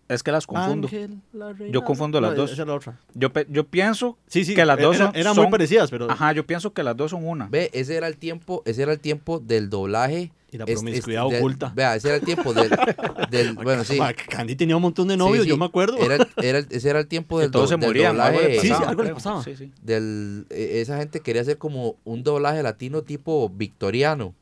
[0.08, 0.88] Es que las confundo.
[0.88, 1.72] Ángel, la reina.
[1.74, 2.52] Yo confundo las No, dos.
[2.52, 3.00] Esa es la otra.
[3.14, 4.56] Yo, yo pienso Sí, sí.
[4.56, 6.10] que las dos son, eran muy son- parecidas, pero.
[6.10, 7.48] Ajá, yo pienso que las dos son una.
[7.48, 10.32] Ve, ese era el tiempo, ese era el tiempo del doblaje.
[10.52, 11.72] Y la es- es- promiscuidad de- oculta.
[11.76, 12.70] Vea, ese era el tiempo del,
[13.30, 13.98] del bueno, sí.
[14.30, 15.50] Candy tenía un montón de novios, sí.
[15.50, 15.98] yo me acuerdo.
[16.00, 16.28] Era,
[16.70, 18.20] ese era el tiempo Que del, todos do- se del morían.
[18.20, 18.60] algo doblaje.
[18.62, 19.44] Sí, sí, algo le pasaba.
[19.44, 19.72] Sí, sí.
[19.84, 24.34] del, e- esa gente quería hacer como un doblaje latino tipo victoriano.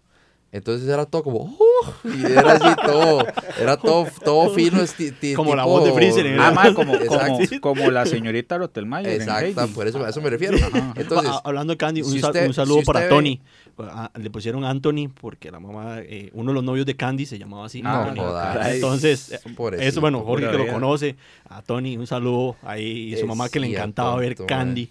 [0.53, 1.58] Entonces era todo como, "Uh",
[2.03, 3.25] y era así todo,
[3.59, 4.80] era todo, todo fino.
[4.82, 9.07] esti- ti- Como la voz de Freezer Ah, ma, como, como, como la señorita Rottelmeier
[9.15, 10.57] en Exacto, por eso, a eso me refiero.
[10.57, 10.93] Ajá.
[10.97, 13.41] Entonces, Ah, hablando de Candy, un, si sa- usted- un saludo si para ve- Tony.
[13.80, 17.38] Ah, le pusieron Anthony porque la mamá, eh, uno de los novios de Candy se
[17.38, 17.82] llamaba así.
[17.84, 18.15] No Anthony.
[18.23, 18.73] jodas.
[18.73, 21.15] Entonces, eh, Pobrecito, eso, bueno, Jorge que lo conoce,
[21.47, 24.36] a Tony un saludo ahí y su Es mamá que le encantaba ver.
[24.36, 24.89] Candy.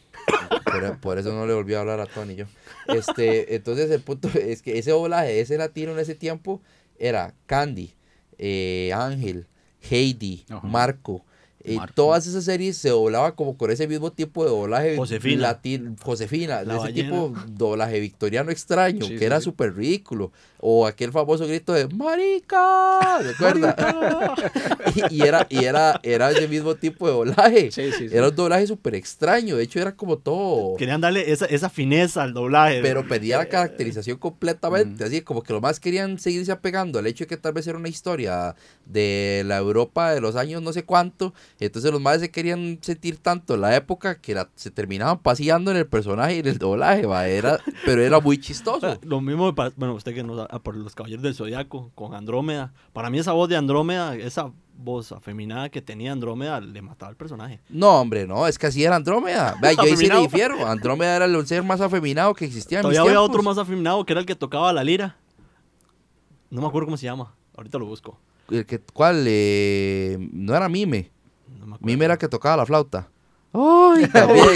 [0.64, 2.44] por, por eso no le volví a hablar a Tony yo.
[2.88, 6.60] Este, entonces el punto es que ese doblaje, ese latino en ese tiempo
[6.98, 7.94] era Candy,
[8.38, 9.46] eh, Ángel,
[9.90, 10.66] Heidi, Ajá.
[10.66, 11.24] Marco.
[11.66, 11.94] Eh, Marco.
[11.94, 15.42] todas esas series se doblaba como con ese mismo tipo de doblaje Josefina.
[15.42, 17.10] latino, Josefina, La de ese ballena.
[17.10, 19.44] tipo de doblaje victoriano extraño, Sí, que sí, era sí.
[19.44, 20.32] súper ridículo.
[20.58, 23.00] O aquel famoso grito de ¡Marica!
[23.22, 24.34] ¿Se acuerda?
[25.10, 27.70] y, y era, y era, era ese mismo tipo de doblaje.
[27.70, 28.16] Sí, sí, sí.
[28.16, 29.56] Era un doblaje súper extraño.
[29.56, 30.76] De hecho, era como todo.
[30.76, 32.80] Querían darle esa, esa fineza al doblaje.
[32.82, 35.04] Pero perdía la caracterización completamente.
[35.04, 37.78] Así como que los más querían seguirse apegando al hecho de que tal vez era
[37.78, 38.54] una historia
[38.86, 41.34] de la Europa de los años no sé cuánto.
[41.58, 45.70] Entonces los más se querían sentir tanto en la época que la- se terminaban paseando
[45.70, 47.06] en el personaje y en el doblaje.
[47.06, 48.86] va, Era, pero era muy chistoso.
[48.86, 52.74] Ah, Lo mismo, bueno, usted que nos da por los Caballeros del Zodiaco con Andrómeda.
[52.92, 57.16] Para mí esa voz de Andrómeda, esa voz afeminada que tenía Andrómeda, le mataba al
[57.16, 57.60] personaje.
[57.70, 59.56] No, hombre, no, es que así era Andrómeda.
[59.62, 60.66] Vea, yo ahí sí le difiero.
[60.66, 63.30] Andrómeda era el ser más afeminado que existía en mis Todavía había tiempos.
[63.30, 65.16] otro más afeminado que era el que tocaba la lira.
[66.50, 67.34] No me acuerdo cómo se llama.
[67.56, 68.20] Ahorita lo busco.
[68.50, 69.24] El que, ¿Cuál?
[69.26, 71.10] Eh, no era Mime.
[71.66, 71.92] No me acuerdo.
[71.92, 73.08] Mime era que tocaba la flauta.
[73.52, 74.46] ¡Ay, también!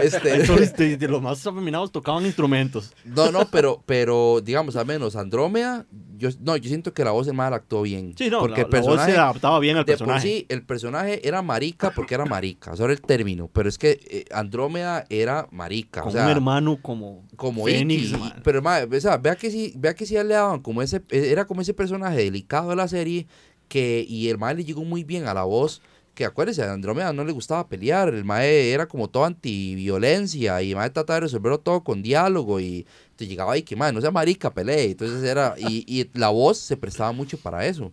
[0.00, 2.92] este, Entonces, de, de los más afeminados tocaban instrumentos.
[3.04, 5.86] No, no, pero, pero digamos, al menos Andrómeda,
[6.16, 8.14] yo, no, yo siento que la voz del mal actuó bien.
[8.16, 10.28] Sí, no, porque la, el la voz personaje, se adaptaba bien al de por personaje.
[10.28, 13.98] sí, el personaje era marica porque era marica, eso era el término, pero es que
[14.08, 18.12] eh, Andrómeda era marica, con o sea, un hermano como, como Fénix.
[18.12, 18.42] Man.
[18.44, 21.46] pero ma, o sea, vea que sí, vea que sí le daban como ese, era
[21.46, 23.26] como ese personaje delicado de la serie
[23.68, 25.80] que, y el mae le llegó muy bien a la voz,
[26.14, 30.70] que acuérdese, a Andrómeda no le gustaba pelear, el mae era como todo antiviolencia, y
[30.70, 32.86] el mae trataba de resolverlo todo con diálogo, y
[33.16, 36.58] te llegaba ahí que mae, no sea marica, pelee, entonces era, y, y la voz
[36.58, 37.92] se prestaba mucho para eso.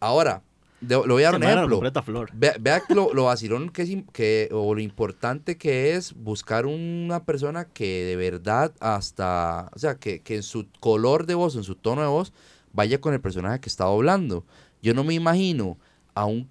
[0.00, 0.42] Ahora,
[0.80, 1.76] de- le voy a dar un ejemplo.
[2.02, 2.30] flor.
[2.34, 7.64] Vea, lo, lo vacilón que es, que, o lo importante que es buscar una persona
[7.64, 11.74] que de verdad hasta, o sea, que, que en su color de voz, en su
[11.74, 12.32] tono de voz,
[12.72, 14.44] vaya con el personaje que está doblando.
[14.82, 15.78] Yo no me imagino
[16.14, 16.48] a un...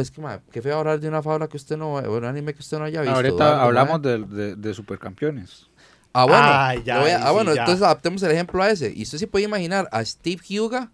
[0.00, 2.60] Es que, ma, qué feo hablar de una fábula que usted no, un anime que
[2.60, 3.14] usted no haya visto.
[3.16, 5.66] Ahorita Eduardo, hablamos de, de, de supercampeones.
[6.12, 7.60] Ah, bueno, Ay, ya, a- ah, sí, bueno ya.
[7.60, 8.92] entonces adaptemos el ejemplo a ese.
[8.94, 10.90] Y usted se puede imaginar a Steve Huga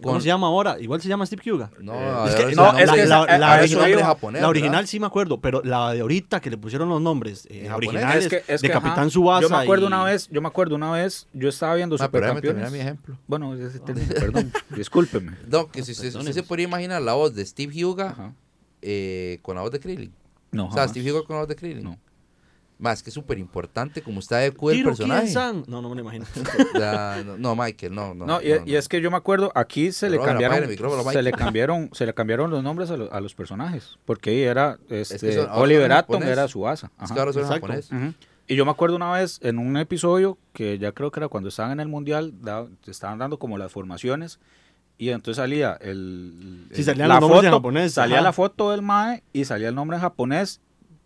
[0.00, 0.22] ¿Cómo con...
[0.22, 0.78] se llama ahora?
[0.80, 1.70] Igual se llama Steve Huga.
[1.80, 4.04] No, Eh, es que- no, es que la- la- a ese eso nombre iba.
[4.04, 7.46] japonés, la original sí me acuerdo, pero la de ahorita que le pusieron los nombres
[7.50, 9.42] eh, originales Es que, es de que, Capitán ajá, Subasa.
[9.42, 12.04] Yo me acuerdo y- una vez, yo me acuerdo una vez, yo estaba viendo Ah,
[12.06, 12.70] supercampeones.
[12.72, 13.16] mi ejemplo.
[13.26, 15.32] Bueno, ese término, perdón, discúlpeme.
[15.48, 16.28] No, que si usted, Perdones.
[16.30, 18.32] usted se podría imaginar la voz de Steve Huga Ajá.
[18.82, 20.12] eh, con la voz de Krillin.
[20.52, 20.90] No, o sea, jamás.
[20.92, 21.84] Steve Huga con la voz de Krillin.
[21.84, 21.98] No.
[22.78, 25.32] Más que súper importante como está de el personaje.
[25.66, 26.26] No, no me lo imagino.
[27.38, 28.24] no, Michael, no, no.
[28.24, 30.68] No, y, es que yo me acuerdo, aquí se le cambiaron,
[31.12, 34.78] se le cambiaron, se le cambiaron los nombres a, a los personajes, porque ahí era
[34.88, 36.90] este, Oliver Atom era su asa.
[37.02, 37.90] Es que ahora son japonés.
[38.50, 41.50] Y yo me acuerdo una vez en un episodio que ya creo que era cuando
[41.50, 42.32] estaban en el mundial,
[42.86, 44.40] estaban dando como las formaciones
[44.96, 49.74] y entonces salía el, la foto, japonés, salía la foto del mae y salía el
[49.74, 50.60] nombre en japonés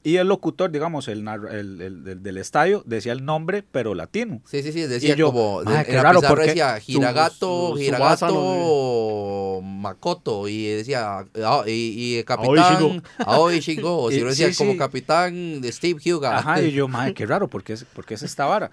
[0.04, 4.42] y el locutor, digamos, el, el, del estadio, decía el nombre, pero latino.
[4.46, 11.62] Sí, sí, sí, decía como, en raro, porque decía Hiragato, Hiragato Makoto, y decía, ah,
[11.66, 16.38] y, y, capitán Aoi Shingo, o si lo decía como capitán de Steve Huga.
[16.38, 18.72] Ajá, y yo, madre, qué raro, porque es, porque es esta vara.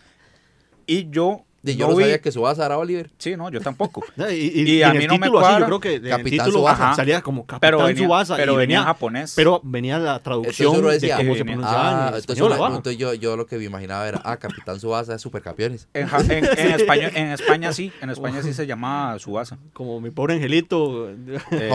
[0.88, 3.10] Y yo yo no, sabía que Subasa era Oliver.
[3.18, 4.04] Sí, no, yo tampoco.
[4.32, 5.60] y, y, a mí no me cuadra.
[5.60, 6.94] yo creo que Capitán el título Subasa.
[6.96, 8.36] salía como Capitán pero venía, Subasa.
[8.36, 9.34] Pero venía en japonés.
[9.36, 13.46] Pero venía la traducción decía, de cómo se pronunciaba ah, entonces, entonces yo, yo lo
[13.46, 15.88] que me imaginaba era, ah, Capitán Subasa es supercampeones.
[15.94, 19.58] En, en, en, España, en España sí, en España sí se llamaba Subasa.
[19.74, 21.10] Como mi pobre angelito.
[21.10, 21.70] Eh,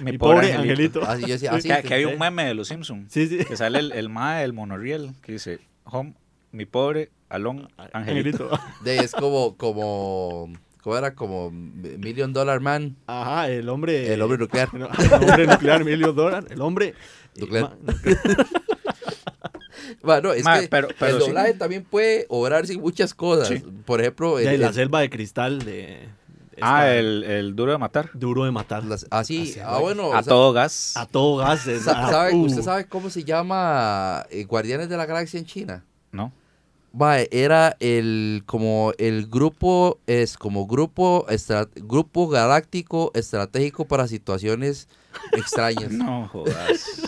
[0.00, 1.02] mi, pobre angelito.
[1.02, 1.68] Así yo decía, así.
[1.68, 3.12] Que, hay un meme de los Simpsons.
[3.12, 3.44] Sí, sí.
[3.44, 6.14] Que sale el, el mae del monorriel que dice, Home,
[6.52, 8.50] mi pobre Alon Angelito.
[8.84, 10.52] De, es como, como,
[10.82, 11.14] ¿cómo era?
[11.14, 12.96] Como Million Dollar Man.
[13.06, 14.12] Ajá, el hombre.
[14.12, 14.68] El hombre nuclear.
[14.74, 16.44] el hombre nuclear, Million Dollar.
[16.50, 16.94] El hombre.
[17.36, 17.76] Nuclear.
[20.02, 23.62] Bueno, es que pero, el doblaje también puede obrar sin muchas cosas.
[23.84, 26.08] Por ejemplo, el, la selva de cristal de.
[26.60, 28.10] ah, el, el, duro de matar.
[28.14, 28.82] Duro de matar.
[29.10, 30.12] así, ah, bueno.
[30.12, 30.96] A todo gas.
[30.96, 31.68] A todo gas.
[31.82, 35.84] ¿sabe, ¿Usted sabe cómo se llama eh, Guardianes de la Galaxia en China?
[36.10, 36.32] No
[37.30, 41.26] era el como el grupo es como grupo
[41.76, 44.88] grupo galáctico estratégico para situaciones
[45.32, 45.90] extrañas.
[45.96, 47.02] No jodas.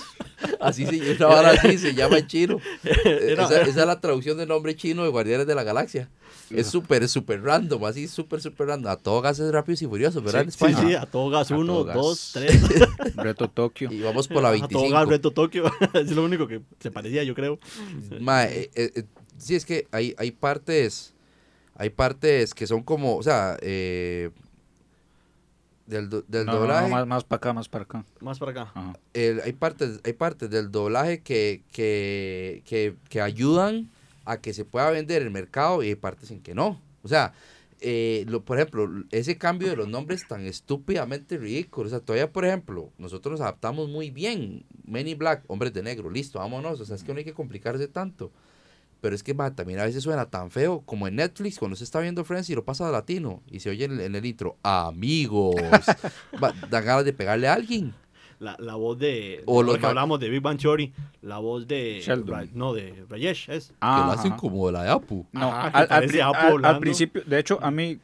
[0.61, 2.61] Así se, ahora así se llama en chino.
[2.85, 6.09] Esa, es la traducción del nombre chino de Guardianes de la Galaxia.
[6.51, 8.91] Es súper, súper random, así súper, súper random.
[8.91, 10.47] A todo gas es rápido y furioso, ¿verdad?
[10.49, 12.61] Sí, sí, sí, a todo gas, uno, dos, tres.
[13.17, 13.93] Reto Tokio.
[13.93, 14.79] Y vamos por la 25.
[14.79, 15.65] A todo gas, Reto Tokio.
[15.95, 17.59] es lo único que se parecía, yo creo.
[18.21, 19.05] Ma, eh, eh,
[19.39, 21.15] sí, es que hay, hay partes,
[21.75, 24.31] hay partes que son como, o sea, eh,
[25.87, 26.89] del, del doblaje.
[26.91, 28.05] más, más para acá, más para acá.
[28.21, 28.73] Más para acá.
[29.15, 33.91] hay, partes, hay partes del doblaje que, que, que, que, ayudan
[34.27, 36.81] a que se pueda vender el mercado y hay partes en que no.
[37.03, 37.33] O sea,
[37.81, 41.87] eh, lo, por ejemplo, ese cambio de los nombres tan estúpidamente ridículo.
[41.87, 44.65] O sea, todavía, por ejemplo, nosotros nos adaptamos muy bien.
[44.85, 46.81] Men Black, hombres de negro, listo, vámonos.
[46.81, 48.33] O sea, es que no hay que complicarse tanto.
[49.01, 52.01] Pero es que también a veces suena tan feo como en Netflix cuando se está
[52.01, 55.55] viendo Friends y lo pasa a latino y se oye en, el intro, amigos.
[56.71, 57.95] ganas de pegarle a alguien.
[58.41, 60.93] La, la voz de, o lo que hablamos de Big Bang Theory,
[61.23, 62.01] la voz de
[62.55, 65.27] no de Rayesh es ah, que lo hacen como la de Apu.
[65.33, 67.99] No, al, principio, de hecho a mí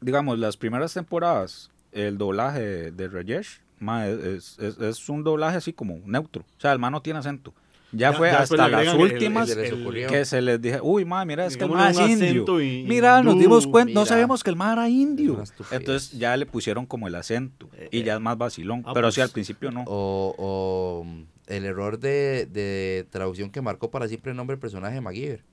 [0.00, 3.60] digamos las primeras temporadas el doblaje de Rayesh
[4.06, 7.52] es, es, es, un doblaje así como neutro, o sea, el man no tiene acento.
[7.92, 11.70] Ya, fue hasta las últimas que se les dije, uy, ma, mira, es que el
[11.70, 12.46] ma es indio.
[12.86, 15.42] Mira, nos dimos cuenta, no sabemos que el ma era indio.
[15.70, 18.82] Entonces ya le pusieron como el acento y eh, ya es más vacilón.
[18.86, 19.28] Ah, pero sí, pues.
[19.28, 19.84] al principio no.
[19.86, 21.06] O,
[21.46, 25.44] el error de, traducción que marcó para siempre el nombre del personaje MacGyver.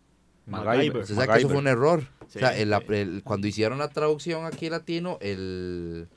[0.46, 1.04] MacGyver.
[1.04, 2.04] O sea, que eso fue un error.
[2.26, 2.54] o sea,
[3.24, 6.08] cuando hicieron la traducción aquí latino, el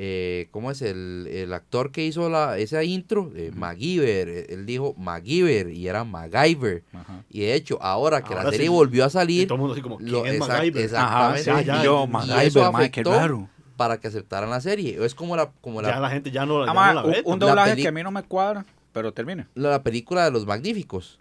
[0.00, 0.80] eh, ¿cómo es?
[0.80, 5.88] El, el, actor que hizo la, esa intro, eh, MacGyver, eh, él dijo MacGyver y
[5.88, 6.84] era MacGyver.
[7.28, 9.98] Y de hecho, ahora que la serie volvió a salir, todo el mundo así como,
[9.98, 10.84] ¿quién es MacGyver?
[10.84, 11.50] Exactamente.
[11.50, 13.48] Ajá, ya, yo, MacGyver, qué raro.
[13.76, 15.04] Para que aceptaran la serie.
[15.04, 15.50] Es como la.
[15.60, 17.22] Como la ya la gente ya no, ya no la ve.
[17.24, 19.48] Un, un doblaje que a mí no me cuadra, pero termine.
[19.54, 21.18] La, película de los magníficos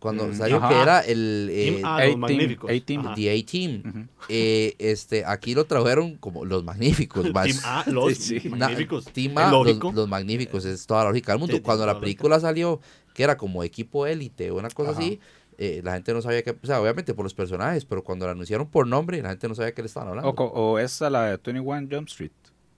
[0.00, 2.70] cuando mm, salió que era el eh, ah, los magníficos.
[2.70, 3.14] A-Team.
[3.14, 4.08] The A-Team.
[4.28, 7.30] eh, este, aquí lo trajeron como los magníficos.
[7.34, 8.48] Más, team A, los sí.
[8.48, 9.04] magníficos.
[9.04, 10.64] team A, los, los, magníficos.
[10.64, 11.62] Es toda la lógica del mundo.
[11.62, 12.80] cuando la película salió,
[13.14, 15.20] que era como equipo élite o una cosa así,
[15.58, 18.32] eh, la gente no sabía que, o sea, obviamente por los personajes, pero cuando la
[18.32, 20.30] anunciaron por nombre, la gente no sabía qué le estaban hablando.
[20.30, 22.32] O, o esa, la de 21 Jump Street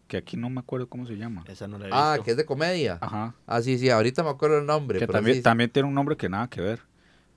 [0.08, 1.42] que aquí no me acuerdo cómo se llama.
[1.48, 2.20] Esa no la he ah, visto.
[2.20, 2.98] Ah, que es de comedia.
[3.00, 3.34] Ajá.
[3.46, 4.98] Ah, sí, sí, ahorita me acuerdo el nombre.
[4.98, 6.80] Que también, también tiene un nombre que nada que ver.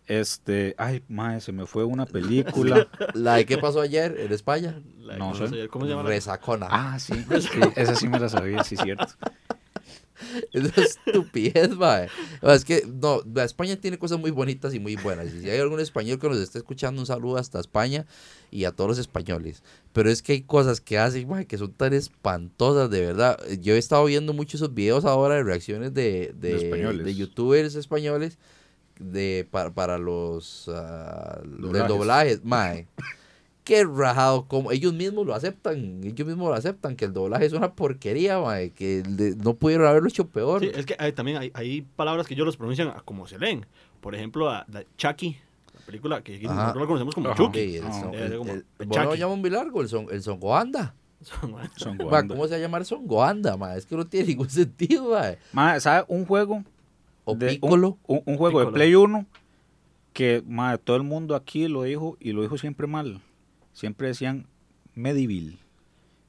[0.08, 2.88] Este, ay, madre, se me fue una película.
[3.14, 4.82] ¿La de qué pasó ayer en España?
[5.18, 5.68] no sé.
[5.68, 6.04] ¿Cómo se llama?
[6.04, 6.68] Resacona.
[6.70, 7.14] Ah, sí,
[7.76, 9.08] esa sí me la sabía, sí, cierto.
[10.54, 12.08] Es estupidez, mae.
[12.42, 15.34] Es que, no, España tiene cosas muy bonitas y muy buenas.
[15.34, 18.06] Y si hay algún español que nos esté escuchando, un saludo hasta España
[18.52, 19.64] y a todos los españoles.
[19.94, 23.38] Pero es que hay cosas que hacen, mae, que son tan espantosas, de verdad.
[23.62, 27.76] Yo he estado viendo muchos esos videos ahora de reacciones de, de, de, de youtubers
[27.76, 28.38] españoles
[29.00, 30.74] de, para, para los uh,
[31.44, 31.88] doblajes.
[31.88, 32.88] doblajes, mae.
[33.64, 37.54] Qué rajado, como ellos mismos lo aceptan, ellos mismos lo aceptan, que el doblaje es
[37.54, 39.04] una porquería, mae, que
[39.44, 40.62] no pudieron haberlo hecho peor.
[40.62, 43.66] Sí, es que hay, también hay, hay, palabras que ellos los pronuncian como se leen.
[44.02, 44.68] Por ejemplo, a,
[44.98, 45.38] Chucky,
[45.74, 47.78] la película que nosotros lo conocemos como Chucky.
[47.78, 50.94] el, son, el, el, el, llama un bilargo, el, son, el songoanda.
[51.76, 53.76] Son ¿Cómo se va a llamar Songoanda, ma?
[53.76, 55.32] Es que no tiene ningún sentido, ma.
[55.54, 56.06] ma ¿sabe?
[56.08, 56.64] Un juego.
[57.26, 57.98] O de, Piccolo.
[58.08, 59.26] Un, un, juego de Play 1
[60.14, 60.44] que,
[60.84, 63.22] todo el mundo aquí lo dijo y lo dijo siempre mal.
[63.74, 64.48] Siempre decían
[64.94, 65.60] Medieval.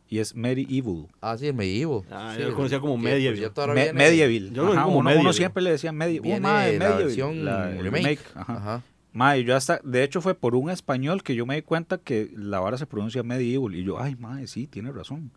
[0.09, 1.07] Y es Medieval.
[1.21, 2.03] Ah, sí, Medieval.
[2.11, 3.53] Ah, yo lo conocía como Medieval.
[3.55, 4.53] Pues Me, medieval.
[4.53, 5.27] Yo Ajá, como uno, medieval.
[5.27, 6.33] uno, siempre le decía Medieval.
[6.33, 6.91] Oh, ma, medieval.
[6.91, 7.83] La versión la, remake.
[7.83, 8.21] remake.
[8.35, 8.57] Ajá.
[8.57, 8.83] Ajá.
[9.13, 12.31] Mae, yo hasta, de hecho fue por un español que yo me di cuenta que
[12.37, 13.75] la vara se pronuncia medieval.
[13.75, 15.31] Y yo, ay, mae, sí, tiene razón.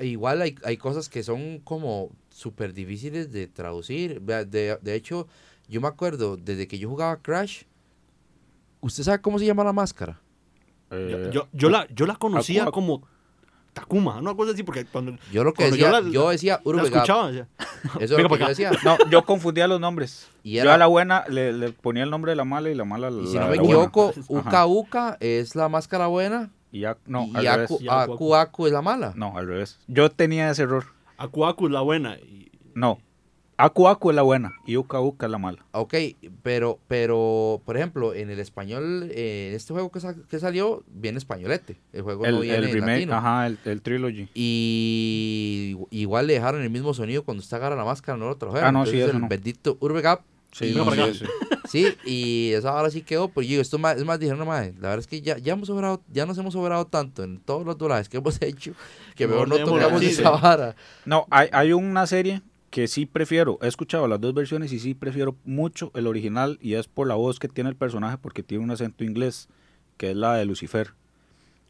[0.00, 4.20] igual hay, hay, cosas que son como súper difíciles de traducir.
[4.20, 5.26] De, de, hecho,
[5.68, 7.62] yo me acuerdo, desde que yo jugaba Crash,
[8.80, 10.20] ¿usted sabe cómo se llama la máscara?
[10.90, 13.02] Eh, yo, yo, la, yo la conocía como
[13.72, 15.18] Takuma, una cosa así, porque cuando.
[15.32, 16.90] Yo lo que decía, yo, decía Uruguay.
[16.92, 17.30] escuchaba,
[18.00, 18.70] Eso es lo que yo decía.
[18.84, 20.28] No, yo confundía los nombres.
[20.42, 22.84] Y Yo a la buena le, le, ponía el nombre de la mala y la
[22.84, 23.10] mala.
[23.10, 26.50] Y si no me equivoco, Uka Uka es la máscara buena.
[26.72, 29.12] Y, ya, no, y Aku, Aku, Aku es la mala.
[29.14, 29.78] No, al revés.
[29.88, 30.95] Yo tenía ese error.
[31.16, 32.16] Aku Aku es la buena.
[32.16, 32.50] Y...
[32.74, 32.98] No,
[33.58, 35.64] Aku Aku es la buena y Uka Uka es la mala.
[35.72, 35.94] Ok,
[36.42, 41.78] pero, pero por ejemplo, en el español, eh, este juego que, que, salió, viene españolete.
[41.94, 44.28] El juego el, no viene el remake, ajá, el, el, trilogy.
[44.34, 48.68] Y igual le dejaron el mismo sonido cuando usted agarra la máscara, no lo trajeron.
[48.68, 49.28] Ah, no, sí, eso el no.
[49.28, 50.20] bendito Urbegap.
[50.56, 51.26] Sí, y, sí,
[51.68, 54.88] sí, y eso ahora sí quedó, pues digo, esto más, es más, dijeron, más, la
[54.88, 57.76] verdad es que ya, ya hemos sobrado, ya nos hemos sobrado tanto en todos los
[57.76, 58.72] dólares que hemos hecho,
[59.14, 60.74] que mejor no, no tocamos esa vara.
[61.04, 62.40] No, hay, hay una serie
[62.70, 66.72] que sí prefiero, he escuchado las dos versiones y sí prefiero mucho el original y
[66.72, 69.50] es por la voz que tiene el personaje porque tiene un acento inglés,
[69.98, 70.94] que es la de Lucifer.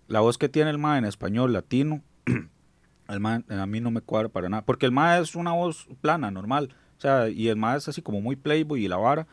[0.07, 2.05] La voz que tiene el MAE en español latino,
[3.09, 5.89] el MAE a mí no me cuadra para nada, porque el MAE es una voz
[6.01, 9.27] plana, normal, o sea, y el MAE es así como muy playboy y la vara,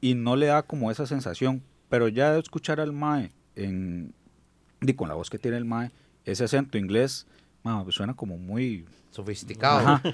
[0.00, 4.14] y no le da como esa sensación, pero ya de escuchar al MAE en,
[4.80, 5.90] y con la voz que tiene el MAE,
[6.24, 7.26] ese acento inglés,
[7.90, 8.86] suena como muy...
[9.10, 10.00] Sofisticado.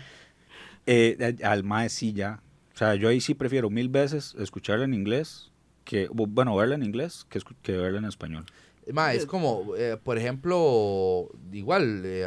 [0.87, 2.41] Eh, al mae sí ya.
[2.75, 5.53] O sea, yo ahí sí prefiero mil veces escucharla en inglés,
[5.85, 8.47] que, bueno, verla en inglés que, que verla en español.
[8.93, 12.27] Ma, es como, eh, por ejemplo, igual, eh,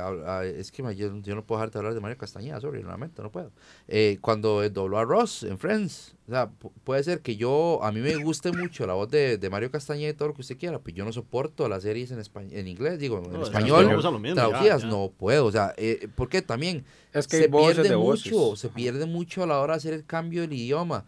[0.57, 3.51] es que yo, no puedo dejarte hablar de Mario Castañeda, sorry, realmente no puedo.
[3.87, 6.49] Eh, cuando dobló a Ross en Friends, o sea,
[6.83, 10.09] puede ser que yo, a mí me guste mucho la voz de, de, Mario Castañeda
[10.09, 12.67] y todo lo que usted quiera, pero yo no soporto las series en, español, en
[12.67, 13.87] inglés, digo, en español,
[14.33, 15.73] traducidas, no puedo, o sea,
[16.15, 19.93] porque también es que se pierde mucho, se pierde mucho a la hora de hacer
[19.93, 21.05] el cambio del idioma.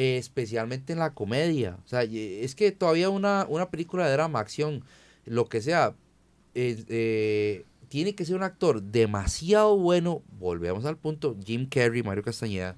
[0.00, 1.76] Eh, especialmente en la comedia.
[1.84, 4.84] O sea, es que todavía una, una película de drama, acción,
[5.24, 5.96] lo que sea,
[6.54, 10.22] eh, tiene que ser un actor demasiado bueno.
[10.38, 12.76] Volvemos al punto, Jim Carrey, Mario Castañeda,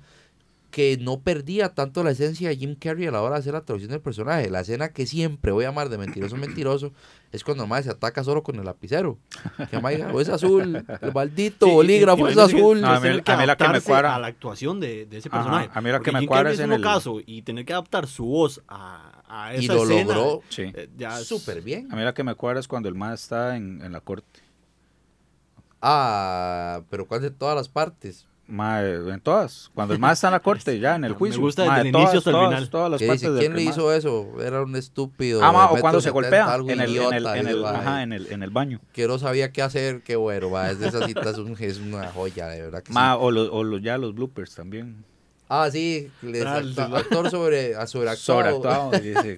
[0.71, 3.67] que no perdía tanto la esencia de Jim Carrey a la hora de hacer la
[3.67, 4.49] traducción del personaje.
[4.49, 6.95] La escena que siempre voy a amar de mentiroso mentiroso
[7.33, 9.19] es cuando más se ataca solo con el lapicero.
[9.71, 9.81] Que
[10.21, 12.85] es azul, el maldito bolígrafo es azul.
[12.85, 13.09] a, mí,
[13.47, 14.17] la que me cuadra.
[14.17, 15.71] A la actuación de, ese personaje.
[15.73, 18.25] a mí la que me cuadra es en el caso y tener que adaptar su
[18.25, 21.91] voz a, a esa y lo escena, logró eh, ya súper bien.
[21.93, 24.41] A mí la que me cuadra es cuando el más está en, en la corte.
[25.81, 28.27] Ah, pero ¿cuál de todas las partes?
[28.51, 29.71] En todas.
[29.75, 31.41] Cuando el más está en la corte, ya en el juicio.
[31.41, 32.71] Me gusta desde el inicio hasta el final.
[32.71, 34.29] Todas, las partes ¿Quién le hizo eso?
[34.43, 35.41] Era un estúpido.
[35.43, 38.43] Ah, o cuando se golpea en el, en, el, en, el, ajá, en, el, en
[38.43, 38.81] el baño.
[38.93, 40.71] Que no sabía qué hacer, qué bueno, va.
[40.71, 43.19] Es de esas citas, es una joya, de verdad que ma, sí.
[43.21, 45.05] O, los, o los, ya los bloopers también.
[45.49, 46.59] Ah, sí, les, ah,
[46.95, 48.61] actor sobre, sobreactuado.
[48.61, 49.37] Sobreactuado, dice,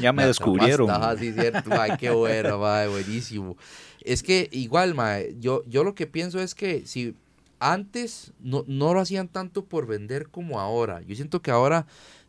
[0.00, 0.88] ya me descubrieron.
[0.88, 3.56] Ajá, sí, cierto, ma, qué bueno, ma, buenísimo.
[4.00, 7.14] Es que igual, ma, yo, yo lo que pienso es que si
[7.62, 11.02] antes no, no lo hacían tanto por vender como ahora.
[11.02, 11.86] Yo siento que ahora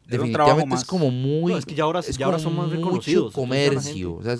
[0.08, 1.54] definitivamente es como muy...
[1.54, 3.34] es que ya ahora, ya ahora son más reconocidos.
[3.34, 4.16] comercio.
[4.16, 4.38] O sea,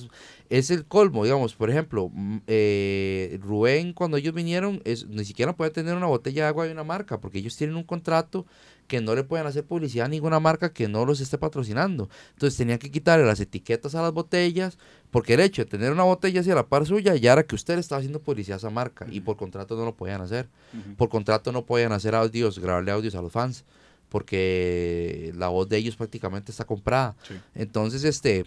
[0.50, 1.56] es, el colmo, digamos.
[1.56, 2.12] Por ejemplo,
[2.48, 6.72] eh, Rubén, cuando ellos vinieron, es, ni siquiera puede tener una botella de agua de
[6.72, 8.46] una marca, porque ellos tienen un contrato
[8.88, 12.10] que no le pueden hacer publicidad a ninguna marca que no los esté patrocinando.
[12.32, 14.78] Entonces tenían que quitarle las etiquetas a las botellas,
[15.12, 17.56] porque el hecho de tener una botella así a la par suya ya era que
[17.56, 20.50] usted le estaba haciendo publicidad a esa marca y por contrato no lo podían hacer.
[20.98, 23.66] Por contrato no podían hacer audios, grabarle audios a los fans,
[24.10, 27.16] porque la voz de ellos prácticamente está comprada.
[27.56, 28.46] Entonces, este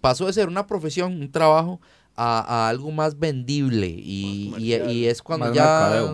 [0.00, 1.80] pasó de ser una profesión, un trabajo,
[2.20, 6.04] a, algo más vendible y, y, es cuando ya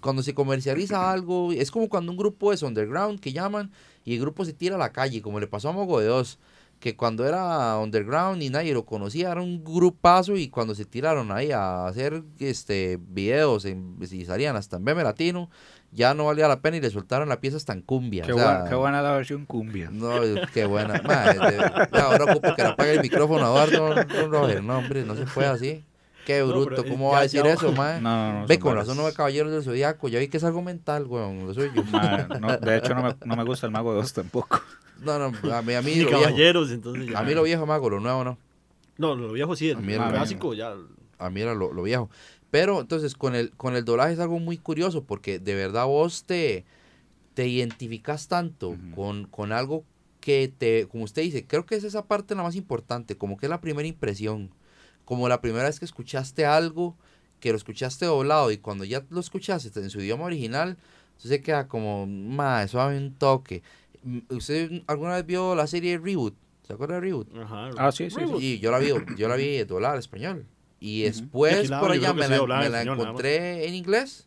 [0.00, 3.70] cuando se comercializa algo es como cuando un grupo es underground que llaman
[4.04, 6.40] y el grupo se tira a la calle, como le pasó a Mogo de Dos,
[6.82, 11.30] que cuando era underground y nadie lo conocía, era un grupazo y cuando se tiraron
[11.30, 15.48] ahí a hacer este videos en, y salían hasta en Beme Latino,
[15.92, 18.24] ya no valía la pena y le soltaron la pieza hasta en cumbia.
[18.24, 19.90] Qué, buena, qué buena la versión cumbia.
[19.92, 20.10] No,
[20.52, 21.00] qué buena.
[21.92, 23.94] ahora ocupo que le apague el micrófono a Eduardo.
[24.28, 25.84] No, no, hombre, no se fue así.
[26.26, 28.00] Qué bruto, ¿cómo va a decir eso, mae?
[28.00, 28.46] No, no, no.
[28.46, 30.08] Ve, con razón no ve Caballeros del Zodíaco.
[30.08, 31.46] Ya vi que es algo mental, weón.
[31.46, 31.82] Lo soy yo.
[32.40, 34.62] no, de hecho, no me, no me, gusta el Mago de Oz tampoco.
[35.00, 36.74] No, no, a mí, a mí lo Caballeros, viejo.
[36.74, 37.18] entonces ya.
[37.18, 38.38] A mí lo viejo, Mago, lo nuevo no.
[38.98, 40.74] No, lo viejo sí, el, a mí era clásico ya.
[41.18, 42.08] A mí era lo, lo, viejo.
[42.50, 46.24] Pero entonces con el, con el doblaje es algo muy curioso porque de verdad vos
[46.24, 46.64] te,
[47.34, 49.84] te identificas tanto con, con algo
[50.20, 53.46] que te, como usted dice, creo que es esa parte la más importante, como que
[53.46, 54.50] es la primera impresión
[55.04, 56.96] como la primera vez que escuchaste algo,
[57.40, 60.78] que lo escuchaste doblado y cuando ya lo escuchaste en su idioma original,
[61.08, 63.62] entonces se queda como, ma, suave un toque.
[64.02, 66.34] Mm, ¿Usted alguna vez vio la serie Reboot?
[66.66, 67.36] ¿Se acuerda de Reboot?
[67.36, 68.58] Ajá, ah, sí, sí, sí.
[68.60, 70.46] yo la vi, yo la vi doblada al español.
[70.78, 74.26] Y después por allá me la, encontré en inglés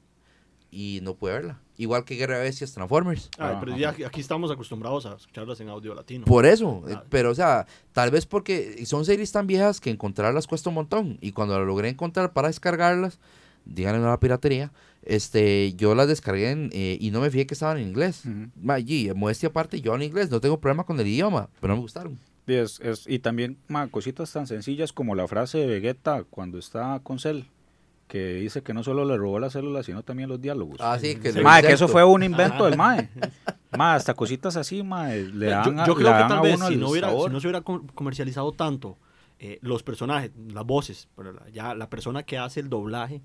[0.75, 1.59] y no pude verla.
[1.77, 3.29] Igual que Guerra de Bestias Transformers.
[3.39, 6.25] Ah, pero ya aquí estamos acostumbrados a escucharlas en audio latino.
[6.25, 10.47] Por eso, eh, pero o sea, tal vez porque son series tan viejas que encontrarlas
[10.47, 11.17] cuesta un montón.
[11.21, 13.19] Y cuando las logré encontrar para descargarlas,
[13.63, 14.73] díganle a la piratería,
[15.03, 18.23] este, yo las descargué eh, y no me fijé que estaban en inglés.
[18.25, 21.81] Uh modestia aparte, yo en inglés, no tengo problema con el idioma, pero no me
[21.83, 22.19] gustaron.
[22.47, 23.57] Y, es, y también
[23.91, 27.43] cositas tan sencillas como la frase de Vegeta cuando está con Cell
[28.07, 30.77] que dice que no solo le robó las células, sino también los diálogos.
[30.79, 33.09] Ah, sí, que, que eso fue un invento del MAE.
[33.77, 36.89] Mae, hasta cositas así, mae, le dan Yo, yo creo que tal vez si no,
[36.89, 38.97] hubiera, si no se hubiera comercializado tanto
[39.37, 43.21] eh, los personajes, las voces, pero ya la persona que hace el doblaje,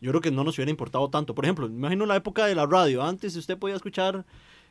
[0.00, 1.34] yo creo que no nos hubiera importado tanto.
[1.34, 4.26] Por ejemplo, imagino la época de la radio, antes usted podía escuchar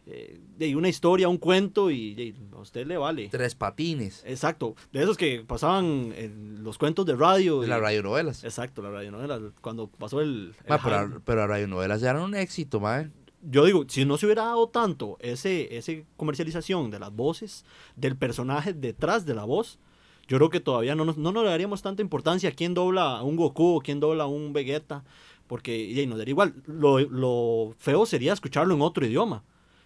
[0.05, 3.29] eh, de una historia, un cuento y, a usted le vale.
[3.29, 4.21] Tres patines.
[4.25, 7.61] Exacto, de esos que pasaban en los cuentos de radio.
[7.61, 8.43] De las radionovelas.
[8.43, 10.55] Exacto, las radionovelas, cuando pasó el...
[10.67, 13.11] pero, pero, las radionovelas eran un éxito, madre.
[13.41, 18.17] Yo digo, si no se hubiera dado tanto ese, ese comercialización de las voces, del
[18.17, 19.79] personaje detrás de la voz,
[20.27, 23.23] yo creo que todavía no nos, no nos daríamos tanta importancia a quién dobla a
[23.23, 25.03] un Goku o quién dobla a un Vegeta,
[25.47, 26.55] porque y nos daría igual.
[26.67, 29.43] Lo, lo feo sería escucharlo en otro idioma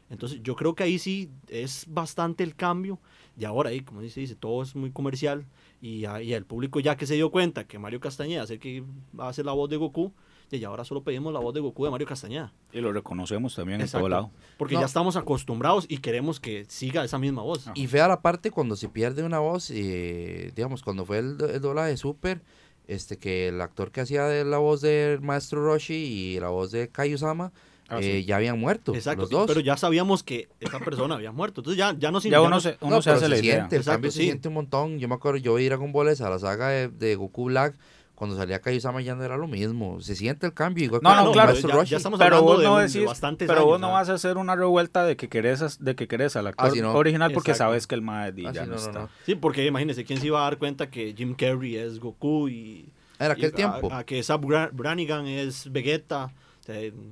[0.10, 3.00] entonces yo creo que ahí sí es bastante el cambio.
[3.40, 5.46] Y ahora ahí, como dice, dice todo es muy comercial.
[5.82, 8.84] Y, y el público ya que se dio cuenta que Mario Castañeda es el que
[9.20, 10.12] hace la voz de Goku,
[10.50, 12.54] y ahora solo pedimos la voz de Goku de Mario Castañeda.
[12.72, 14.32] Y lo reconocemos también en todo lado.
[14.58, 17.70] Porque ya estamos acostumbrados y queremos que siga esa misma voz.
[17.76, 21.62] Y fea la parte cuando se pierde una voz, eh, digamos, cuando fue el, el
[21.62, 22.42] doblaje de Super,
[22.88, 26.72] este, que el actor que hacía de la voz del maestro Roshi y la voz
[26.72, 27.52] de Kaiosama
[27.90, 28.94] Ah, eh, ya habían muerto.
[28.94, 29.48] Exacto, los dos.
[29.48, 31.62] pero ya sabíamos que esa persona había muerto.
[31.62, 34.24] Entonces ya, ya no Ya uno se, uno se hace la siente, El cambio se
[34.24, 35.00] siente un montón.
[35.00, 37.76] Yo me acuerdo, yo vi con Boles a la saga de, Goku Black
[38.16, 40.02] cuando salía Kaiosama ya no era lo mismo.
[40.02, 42.78] Se siente el cambio igual no, no, claro, ya, ya, estamos pero hablando vos no
[42.78, 46.08] de, decís, Pero vos no vas a hacer una revuelta de que querés, de que
[46.08, 49.08] querés al actor original porque sabes que el mae ya no, está.
[49.26, 52.90] Sí, porque imagínese, ¿quién se iba a dar cuenta que Jim Carrey es Goku y...
[53.20, 53.94] Era aquel tiempo.
[53.94, 54.42] A, que Sab
[54.74, 56.32] Brannigan es Vegeta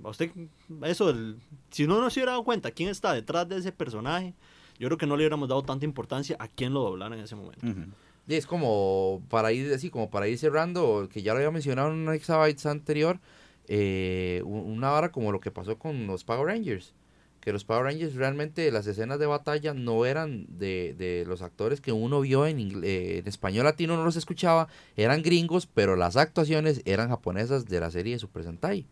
[0.03, 0.31] usted,
[0.83, 1.13] eso,
[1.69, 4.33] si uno no se hubiera dado cuenta quién está detrás de ese personaje,
[4.79, 7.35] yo creo que no le hubiéramos dado tanta importancia a quién lo doblara en ese
[7.35, 7.65] momento.
[8.27, 11.91] Y es como para ir así, como para ir cerrando, que ya lo había mencionado
[11.91, 13.19] en un Exabytes anterior,
[13.67, 16.93] eh, una hora como lo que pasó con los Power Rangers
[17.45, 21.79] que los Power Rangers realmente las escenas de batalla no eran de, de los actores
[21.79, 24.67] que uno vio en, eh, en español latino, no los escuchaba,
[24.97, 28.87] eran gringos, pero las actuaciones eran japonesas de la serie de Super Sentai.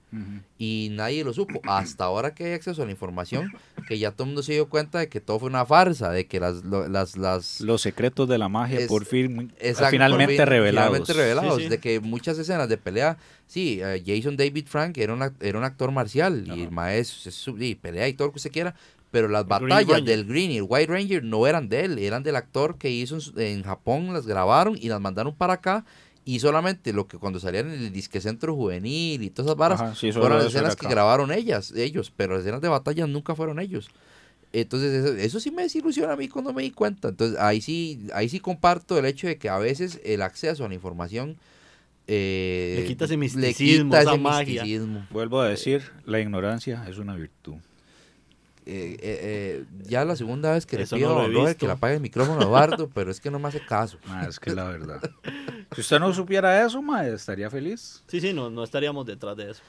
[0.60, 1.62] Y nadie lo supo.
[1.64, 3.52] Hasta ahora que hay acceso a la información,
[3.88, 6.26] que ya todo el mundo se dio cuenta de que todo fue una farsa, de
[6.26, 6.64] que las...
[6.64, 9.54] las, las los secretos de la magia por fin
[9.90, 10.90] finalmente revelados.
[10.90, 13.18] Finalmente revelados, de que muchas escenas de pelea
[13.54, 17.76] Sí, eh, Jason David Frank era, un era un actor marcial y el maestro, y
[17.76, 18.74] pelea y todo lo que se quiera,
[19.12, 22.36] pero las batallas del Green y el White Ranger no eran de él, eran del
[22.36, 25.86] actor que hizo en, Japón, las grabaron y las mandaron para acá
[26.26, 30.00] y solamente lo que cuando salían en el disque centro juvenil y todas esas varas
[30.00, 33.90] fueron las escenas que grabaron ellas, ellos, pero las escenas de batalla nunca fueron ellos.
[34.54, 37.10] Entonces eso, eso, sí me desilusiona a mí cuando me di cuenta.
[37.10, 40.68] Entonces ahí sí, ahí sí comparto el hecho de que a veces el acceso a
[40.68, 41.38] la información
[42.08, 44.64] eh, le quita ese misticismo, esa magia.
[45.10, 47.56] Vuelvo a decir, la ignorancia es una virtud.
[48.66, 52.40] Eh, eh, ya la segunda vez que le pido a que le apague el micrófono
[52.40, 53.98] a Eduardo, pero es que no me hace caso.
[54.28, 55.02] es que la verdad.
[55.74, 58.04] si usted no supiera eso, ma, estaría feliz.
[58.08, 59.62] Sí, sí, no, no estaríamos detrás de eso.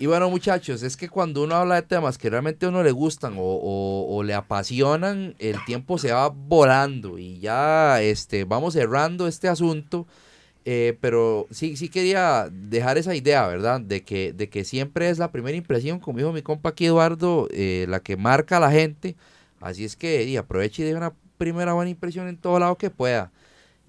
[0.00, 2.90] Y bueno, muchachos, es que cuando uno habla de temas que realmente a uno le
[2.90, 9.46] gustan o, le apasionan, el tiempo se va volando y ya este, vamos cerrando este
[9.46, 10.06] asunto.
[10.64, 13.80] Eh, pero sí, sí quería dejar esa idea, ¿verdad?
[13.80, 17.48] De que, de que siempre es la primera impresión, como dijo mi compa aquí Eduardo,
[17.50, 19.16] eh, la que marca a la gente.
[19.60, 22.90] Así es que y aproveche y dé una primera buena impresión en todo lado que
[22.90, 23.32] pueda.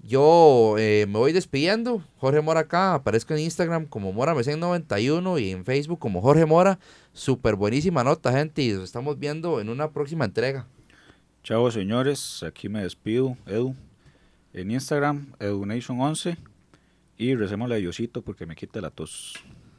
[0.02, 2.02] Yo eh, me voy despidiendo.
[2.18, 2.94] Jorge Mora acá.
[2.94, 6.78] Aparezco en Instagram como Mora 91 y en Facebook como Jorge Mora.
[7.12, 8.62] Súper buenísima nota, gente.
[8.62, 10.66] Y nos estamos viendo en una próxima entrega.
[11.44, 12.42] Chao, señores.
[12.42, 13.76] Aquí me despido, Edu.
[14.52, 16.51] En Instagram, EduNation11.
[17.16, 19.34] Y recemos a Diosito porque me quite la tos.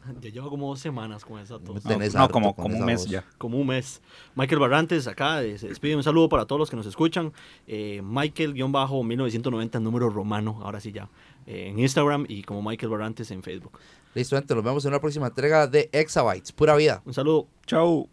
[0.22, 1.84] Ya lleva como dos semanas con esa tos.
[2.14, 3.24] No, como, como un mes ya.
[3.38, 4.02] Como un mes.
[4.36, 5.96] Michael Barrantes, acá, eh, se despide.
[5.96, 7.32] Un saludo para todos los que nos escuchan.
[7.68, 11.10] Eh, Michael-1990, número romano, ahora sí ya.
[11.46, 13.80] Eh, en Instagram y como Michael Barrantes en Facebook.
[14.14, 14.54] Listo, gente.
[14.54, 16.52] Nos vemos en una próxima entrega de Exabytes.
[16.52, 17.02] Pura vida.
[17.06, 17.48] Un saludo.
[17.66, 18.13] Chao.